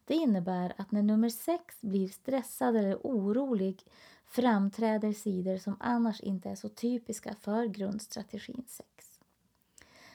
Det 0.05 0.15
innebär 0.15 0.75
att 0.77 0.93
när 0.93 1.03
nummer 1.03 1.29
sex 1.29 1.81
blir 1.81 2.09
stressad 2.09 2.77
eller 2.77 2.97
orolig 2.97 3.85
framträder 4.29 5.13
sidor 5.13 5.57
som 5.57 5.77
annars 5.81 6.21
inte 6.21 6.51
är 6.51 6.55
så 6.55 6.69
typiska 6.69 7.35
för 7.35 7.67
grundstrategin 7.67 8.65
6. 8.69 8.89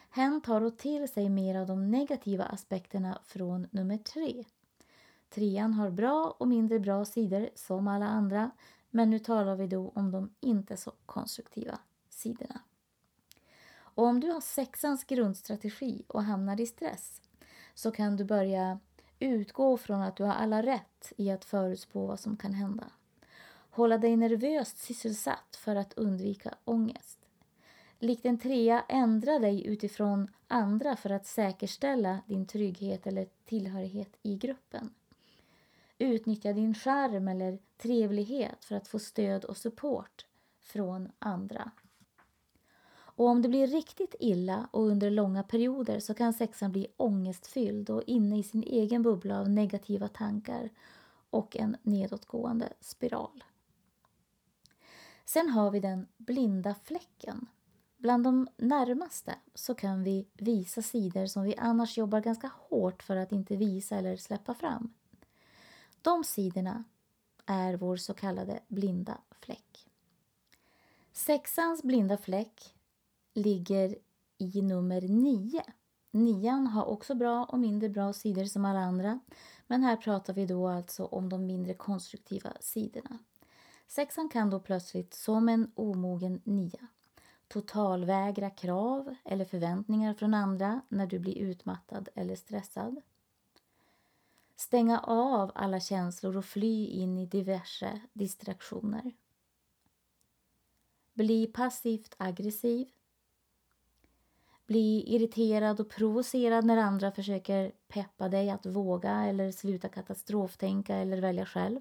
Hen 0.10 0.42
tar 0.42 0.62
då 0.62 0.72
till 0.72 1.08
sig 1.10 1.30
mer 1.30 1.56
av 1.56 1.68
de 1.68 1.92
negativa 1.92 2.44
aspekterna 2.44 3.20
från 3.26 3.68
nummer 3.72 3.98
3. 3.98 4.44
Trean 5.30 5.74
har 5.74 5.90
bra 5.90 6.36
och 6.38 6.48
mindre 6.48 6.80
bra 6.80 7.06
sidor 7.06 7.50
som 7.56 7.88
alla 7.88 8.06
andra 8.06 8.52
men 8.90 9.10
nu 9.10 9.20
talar 9.20 9.56
vi 9.56 9.68
då 9.68 9.92
om 9.96 10.12
de 10.12 10.34
inte 10.40 10.78
så 10.78 10.92
konstruktiva 11.06 11.80
sidorna. 12.10 12.62
Och 13.76 14.04
om 14.04 14.20
du 14.20 14.32
har 14.32 14.42
sexans 14.42 15.04
grundstrategi 15.04 16.04
och 16.08 16.24
hamnar 16.24 16.62
i 16.62 16.66
stress 16.66 17.22
så 17.74 17.92
kan 17.92 18.18
du 18.18 18.24
börja 18.24 18.80
utgå 19.20 19.78
från 19.78 20.02
att 20.02 20.16
du 20.16 20.24
har 20.24 20.34
alla 20.34 20.64
rätt 20.64 21.14
i 21.18 21.32
att 21.32 21.46
förutspå 21.46 22.06
vad 22.06 22.20
som 22.20 22.38
kan 22.38 22.54
hända. 22.54 22.86
Hålla 23.76 23.98
dig 23.98 24.18
nervöst 24.18 24.78
sysselsatt 24.78 25.56
för 25.56 25.76
att 25.76 25.94
undvika 25.94 26.56
ångest. 26.66 27.20
Likt 28.00 28.26
en 28.26 28.38
trea, 28.38 28.84
ändra 28.90 29.40
dig 29.40 29.68
utifrån 29.68 30.28
andra 30.48 30.96
för 30.96 31.10
att 31.10 31.26
säkerställa 31.26 32.20
din 32.28 32.46
trygghet 32.46 33.08
eller 33.08 33.28
tillhörighet 33.46 34.10
i 34.22 34.36
gruppen. 34.36 34.94
Utnyttja 35.98 36.54
din 36.54 36.74
charm 36.74 37.28
eller 37.28 37.60
trevlighet 37.78 38.66
för 38.66 38.76
att 38.76 38.88
få 38.88 39.00
stöd 39.00 39.46
och 39.46 39.58
support 39.58 40.26
från 40.62 41.12
andra. 41.20 41.72
Och 42.96 43.28
om 43.28 43.42
det 43.42 43.50
blir 43.50 43.68
riktigt 43.68 44.16
illa 44.20 44.70
och 44.72 44.84
under 44.84 45.12
långa 45.12 45.44
perioder 45.44 46.00
så 46.00 46.14
kan 46.14 46.34
sexan 46.34 46.72
bli 46.72 46.88
ångestfylld 46.98 47.90
och 47.90 48.04
inne 48.08 48.40
i 48.40 48.44
sin 48.44 48.64
egen 48.64 49.04
bubbla 49.04 49.40
av 49.40 49.50
negativa 49.50 50.08
tankar 50.08 50.70
och 51.30 51.58
en 51.58 51.78
nedåtgående 51.84 52.74
spiral. 52.80 53.44
Sen 55.26 55.50
har 55.50 55.72
vi 55.72 55.80
den 55.80 56.08
blinda 56.18 56.76
fläcken. 56.84 57.48
Bland 57.98 58.24
de 58.24 58.48
närmaste 58.58 59.36
så 59.54 59.76
kan 59.76 60.04
vi 60.04 60.28
visa 60.34 60.82
sidor 60.82 61.26
som 61.26 61.44
vi 61.44 61.56
annars 61.56 61.98
jobbar 61.98 62.22
ganska 62.22 62.52
hårt 62.70 63.04
för 63.04 63.16
att 63.16 63.32
inte 63.32 63.56
visa 63.56 63.98
eller 63.98 64.18
släppa 64.18 64.54
fram. 64.54 64.94
De 66.02 66.24
sidorna 66.24 66.84
är 67.46 67.74
vår 67.74 67.96
så 67.96 68.14
kallade 68.14 68.60
blinda 68.68 69.18
fläck. 69.32 69.88
Sexans 71.12 71.84
blinda 71.84 72.18
fläck 72.18 72.76
ligger 73.34 73.96
i 74.38 74.62
nummer 74.62 75.02
nio. 75.02 75.64
Nian 76.12 76.68
har 76.68 76.86
också 76.86 77.16
bra 77.16 77.46
och 77.46 77.60
mindre 77.60 77.90
bra 77.90 78.14
sidor 78.14 78.46
som 78.46 78.66
alla 78.66 78.80
andra. 78.80 79.20
Men 79.68 79.84
här 79.84 79.98
pratar 79.98 80.34
vi 80.34 80.46
då 80.46 80.68
alltså 80.68 81.06
om 81.06 81.30
de 81.30 81.46
mindre 81.46 81.74
konstruktiva 81.74 82.54
sidorna. 82.60 83.20
Sexan 83.96 84.30
kan 84.30 84.50
då 84.50 84.60
plötsligt, 84.60 85.14
som 85.14 85.50
en 85.50 85.72
omogen 85.76 86.42
nia, 86.44 86.88
totalvägra 87.48 88.50
krav 88.50 89.16
eller 89.26 89.46
förväntningar 89.46 90.14
från 90.14 90.34
andra 90.34 90.82
när 90.90 91.08
du 91.08 91.20
blir 91.20 91.38
utmattad 91.38 92.10
eller 92.16 92.36
stressad. 92.36 93.02
Stänga 94.56 95.00
av 95.00 95.52
alla 95.56 95.80
känslor 95.80 96.38
och 96.38 96.46
fly 96.46 96.88
in 96.88 97.18
i 97.18 97.26
diverse 97.26 98.02
distraktioner. 98.14 99.12
Bli 101.14 101.48
passivt 101.48 102.16
aggressiv. 102.18 102.88
Bli 104.66 105.04
irriterad 105.16 105.80
och 105.80 105.90
provocerad 105.90 106.66
när 106.66 106.78
andra 106.78 107.12
försöker 107.12 107.72
peppa 107.88 108.30
dig 108.30 108.50
att 108.50 108.66
våga 108.66 109.12
eller 109.12 109.52
sluta 109.52 109.90
katastroftänka 109.90 110.96
eller 110.96 111.22
välja 111.22 111.46
själv. 111.46 111.80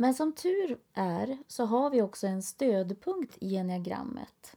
Men 0.00 0.14
som 0.14 0.32
tur 0.32 0.78
är 0.94 1.38
så 1.46 1.64
har 1.64 1.90
vi 1.90 2.02
också 2.02 2.26
en 2.26 2.42
stödpunkt 2.42 3.36
i 3.40 3.56
enneagrammet. 3.56 4.56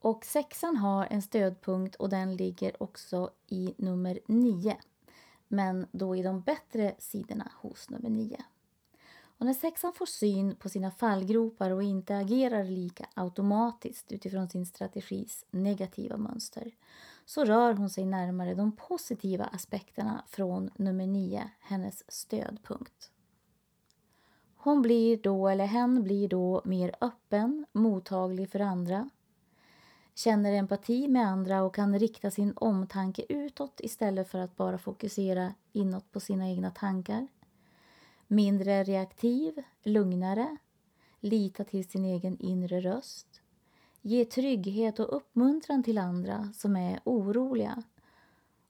Och 0.00 0.24
sexan 0.24 0.76
har 0.76 1.06
en 1.10 1.22
stödpunkt 1.22 1.94
och 1.94 2.08
den 2.08 2.36
ligger 2.36 2.82
också 2.82 3.30
i 3.46 3.74
nummer 3.76 4.18
9. 4.26 4.76
Men 5.48 5.86
då 5.92 6.16
i 6.16 6.22
de 6.22 6.40
bättre 6.40 6.94
sidorna 6.98 7.52
hos 7.60 7.90
nummer 7.90 8.10
9. 8.10 8.44
Och 9.38 9.46
när 9.46 9.54
sexan 9.54 9.92
får 9.92 10.06
syn 10.06 10.56
på 10.56 10.68
sina 10.68 10.90
fallgropar 10.90 11.70
och 11.70 11.82
inte 11.82 12.16
agerar 12.16 12.64
lika 12.64 13.06
automatiskt 13.14 14.12
utifrån 14.12 14.48
sin 14.48 14.66
strategis 14.66 15.44
negativa 15.50 16.16
mönster 16.16 16.74
så 17.24 17.44
rör 17.44 17.74
hon 17.74 17.90
sig 17.90 18.04
närmare 18.04 18.54
de 18.54 18.76
positiva 18.76 19.44
aspekterna 19.44 20.24
från 20.28 20.70
nummer 20.76 21.06
9, 21.06 21.50
hennes 21.60 22.12
stödpunkt. 22.12 23.11
Hon 24.64 24.82
blir 24.82 25.16
då, 25.16 25.48
eller 25.48 25.66
hen 25.66 26.02
blir 26.02 26.28
då, 26.28 26.62
mer 26.64 26.94
öppen, 27.00 27.66
mottaglig 27.72 28.50
för 28.50 28.60
andra, 28.60 29.10
känner 30.14 30.52
empati 30.52 31.08
med 31.08 31.26
andra 31.26 31.62
och 31.62 31.74
kan 31.74 31.98
rikta 31.98 32.30
sin 32.30 32.52
omtanke 32.56 33.24
utåt 33.28 33.80
istället 33.80 34.28
för 34.28 34.38
att 34.38 34.56
bara 34.56 34.78
fokusera 34.78 35.54
inåt 35.72 36.12
på 36.12 36.20
sina 36.20 36.48
egna 36.48 36.70
tankar. 36.70 37.26
Mindre 38.26 38.84
reaktiv, 38.84 39.62
lugnare, 39.82 40.56
lita 41.20 41.64
till 41.64 41.88
sin 41.88 42.04
egen 42.04 42.38
inre 42.38 42.80
röst. 42.80 43.40
Ge 44.02 44.24
trygghet 44.24 45.00
och 45.00 45.16
uppmuntran 45.16 45.82
till 45.82 45.98
andra 45.98 46.48
som 46.54 46.76
är 46.76 47.00
oroliga 47.04 47.82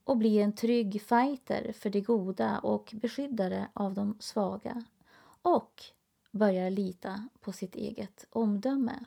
och 0.05 0.17
bli 0.17 0.39
en 0.39 0.53
trygg 0.53 1.03
fighter 1.03 1.73
för 1.73 1.91
det 1.91 2.01
goda 2.01 2.59
och 2.59 2.95
beskyddare 2.95 3.69
av 3.73 3.95
de 3.95 4.17
svaga 4.21 4.85
och 5.43 5.83
börjar 6.31 6.71
lita 6.71 7.29
på 7.41 7.53
sitt 7.53 7.75
eget 7.75 8.27
omdöme. 8.31 9.05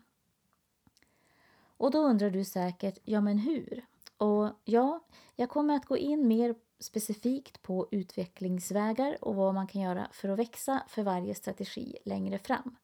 Och 1.78 1.92
då 1.92 2.00
undrar 2.00 2.30
du 2.30 2.44
säkert, 2.44 2.98
ja 3.04 3.22
men 3.22 3.38
hur? 3.38 3.86
Och 4.18 4.50
ja, 4.66 5.00
jag 5.36 5.50
kommer 5.50 5.76
att 5.76 5.86
gå 5.86 5.98
in 5.98 6.28
mer 6.28 6.56
specifikt 6.80 7.62
på 7.62 7.88
utvecklingsvägar 7.92 9.18
och 9.24 9.36
vad 9.36 9.54
man 9.54 9.68
kan 9.68 9.82
göra 9.82 10.08
för 10.12 10.30
att 10.30 10.40
växa 10.40 10.84
för 10.88 11.04
varje 11.04 11.36
strategi 11.36 11.98
längre 12.06 12.40
fram. 12.40 12.76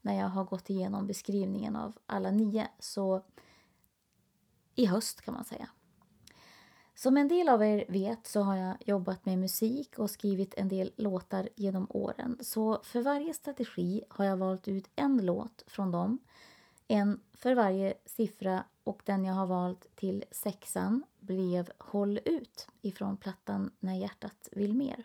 När 0.00 0.18
jag 0.18 0.28
har 0.28 0.44
gått 0.44 0.70
igenom 0.70 1.06
beskrivningen 1.06 1.76
av 1.76 1.98
alla 2.06 2.30
nio, 2.30 2.68
så 2.78 3.22
i 4.74 4.86
höst 4.86 5.20
kan 5.20 5.34
man 5.34 5.44
säga. 5.44 5.68
Som 7.02 7.16
en 7.16 7.28
del 7.28 7.48
av 7.48 7.62
er 7.64 7.84
vet 7.88 8.26
så 8.26 8.40
har 8.40 8.56
jag 8.56 8.76
jobbat 8.88 9.26
med 9.26 9.38
musik 9.38 9.98
och 9.98 10.10
skrivit 10.10 10.54
en 10.56 10.68
del 10.68 10.92
låtar 10.96 11.48
genom 11.56 11.86
åren. 11.90 12.38
Så 12.40 12.80
för 12.82 13.02
varje 13.02 13.34
strategi 13.34 14.02
har 14.08 14.24
jag 14.24 14.36
valt 14.36 14.68
ut 14.68 14.90
en 14.96 15.26
låt 15.26 15.64
från 15.66 15.90
dem. 15.90 16.18
En 16.88 17.20
för 17.32 17.54
varje 17.54 17.94
siffra 18.06 18.64
och 18.84 19.02
den 19.04 19.24
jag 19.24 19.34
har 19.34 19.46
valt 19.46 19.96
till 19.96 20.24
sexan 20.30 21.02
blev 21.20 21.70
Håll 21.78 22.20
ut 22.24 22.68
ifrån 22.82 23.16
plattan 23.16 23.70
När 23.78 23.94
hjärtat 23.94 24.48
vill 24.52 24.74
mer. 24.74 25.04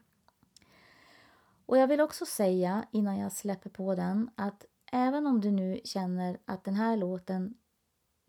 Och 1.66 1.78
jag 1.78 1.88
vill 1.88 2.02
också 2.02 2.26
säga 2.26 2.86
innan 2.92 3.18
jag 3.18 3.32
släpper 3.32 3.70
på 3.70 3.96
den 3.96 4.30
att 4.36 4.66
även 4.92 5.28
om 5.28 5.42
du 5.42 5.52
nu 5.52 5.80
känner 5.84 6.38
att 6.46 6.64
den 6.64 6.76
här 6.76 6.98
låten 6.98 7.54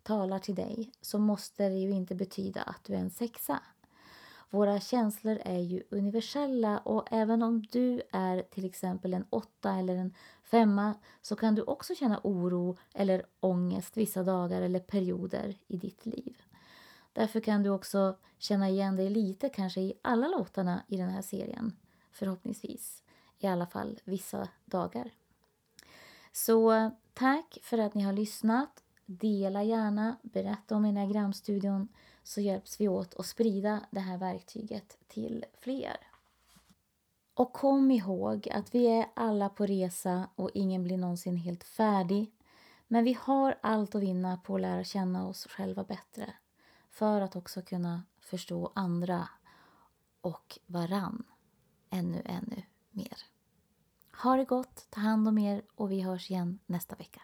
talar 0.06 0.38
till 0.38 0.54
dig 0.54 0.92
så 1.00 1.18
måste 1.18 1.68
det 1.68 1.74
ju 1.74 1.90
inte 1.90 2.14
betyda 2.14 2.62
att 2.62 2.84
du 2.84 2.94
är 2.94 2.98
en 2.98 3.10
sexa. 3.10 3.62
Våra 4.50 4.80
känslor 4.80 5.38
är 5.44 5.58
ju 5.58 5.82
universella 5.90 6.78
och 6.78 7.08
även 7.10 7.42
om 7.42 7.62
du 7.62 8.02
är 8.12 8.42
till 8.42 8.64
exempel 8.64 9.14
en 9.14 9.26
åtta 9.30 9.72
eller 9.72 9.96
en 9.96 10.14
femma 10.42 10.94
så 11.22 11.36
kan 11.36 11.54
du 11.54 11.62
också 11.62 11.94
känna 11.94 12.20
oro 12.24 12.76
eller 12.94 13.26
ångest 13.40 13.96
vissa 13.96 14.22
dagar 14.22 14.62
eller 14.62 14.80
perioder 14.80 15.56
i 15.66 15.76
ditt 15.76 16.06
liv. 16.06 16.42
Därför 17.12 17.40
kan 17.40 17.62
du 17.62 17.70
också 17.70 18.16
känna 18.38 18.68
igen 18.68 18.96
dig 18.96 19.10
lite 19.10 19.48
kanske 19.48 19.80
i 19.80 19.92
alla 20.02 20.28
låtarna 20.28 20.82
i 20.88 20.96
den 20.96 21.10
här 21.10 21.22
serien. 21.22 21.76
Förhoppningsvis. 22.10 23.02
I 23.38 23.46
alla 23.46 23.66
fall 23.66 24.00
vissa 24.04 24.48
dagar. 24.64 25.10
Så 26.32 26.90
tack 27.14 27.58
för 27.62 27.78
att 27.78 27.94
ni 27.94 28.02
har 28.02 28.12
lyssnat. 28.12 28.82
Dela 29.06 29.62
gärna, 29.62 30.16
berätta 30.22 30.76
om 30.76 30.84
enneagramstudion 30.84 31.88
så 32.22 32.40
hjälps 32.40 32.80
vi 32.80 32.88
åt 32.88 33.14
att 33.14 33.26
sprida 33.26 33.86
det 33.90 34.00
här 34.00 34.18
verktyget 34.18 34.98
till 35.08 35.44
fler. 35.58 35.96
Och 37.34 37.52
kom 37.52 37.90
ihåg 37.90 38.48
att 38.48 38.74
vi 38.74 38.86
är 38.86 39.06
alla 39.14 39.48
på 39.48 39.66
resa 39.66 40.28
och 40.34 40.50
ingen 40.54 40.84
blir 40.84 40.96
någonsin 40.96 41.36
helt 41.36 41.64
färdig. 41.64 42.32
Men 42.88 43.04
vi 43.04 43.18
har 43.20 43.58
allt 43.60 43.94
att 43.94 44.02
vinna 44.02 44.36
på 44.36 44.54
att 44.54 44.60
lära 44.60 44.84
känna 44.84 45.26
oss 45.28 45.46
själva 45.46 45.84
bättre 45.84 46.34
för 46.90 47.20
att 47.20 47.36
också 47.36 47.62
kunna 47.62 48.02
förstå 48.20 48.72
andra 48.74 49.28
och 50.20 50.58
varann 50.66 51.24
ännu, 51.90 52.22
ännu 52.24 52.62
mer. 52.90 53.16
Ha 54.22 54.36
det 54.36 54.44
gott, 54.44 54.86
ta 54.90 55.00
hand 55.00 55.28
om 55.28 55.38
er 55.38 55.62
och 55.74 55.92
vi 55.92 56.00
hörs 56.00 56.30
igen 56.30 56.58
nästa 56.66 56.96
vecka. 56.96 57.22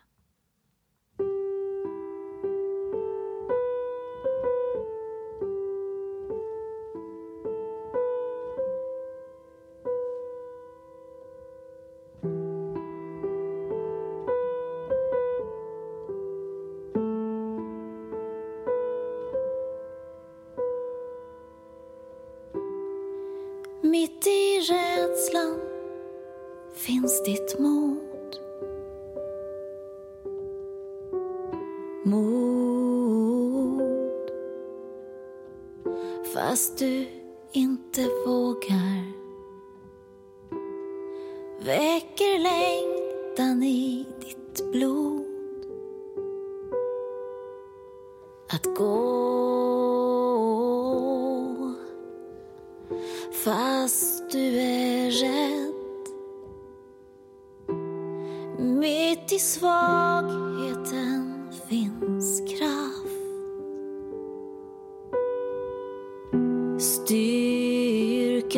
Styrkan 66.82 68.52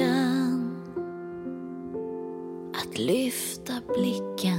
att 2.75 2.99
lyfta 2.99 3.73
blicken. 3.95 4.54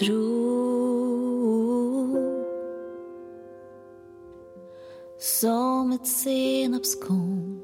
tro 0.00 0.40
som 5.18 5.92
ett 5.92 6.06
senapskorn. 6.06 7.60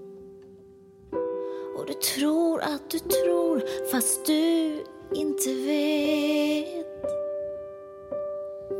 Och 1.76 1.86
du 1.86 1.92
tror 1.92 2.60
att 2.60 2.90
du 2.90 2.98
tror 2.98 3.62
fast 3.90 4.26
du 4.26 4.84
inte 5.14 5.54
vet. 5.54 6.86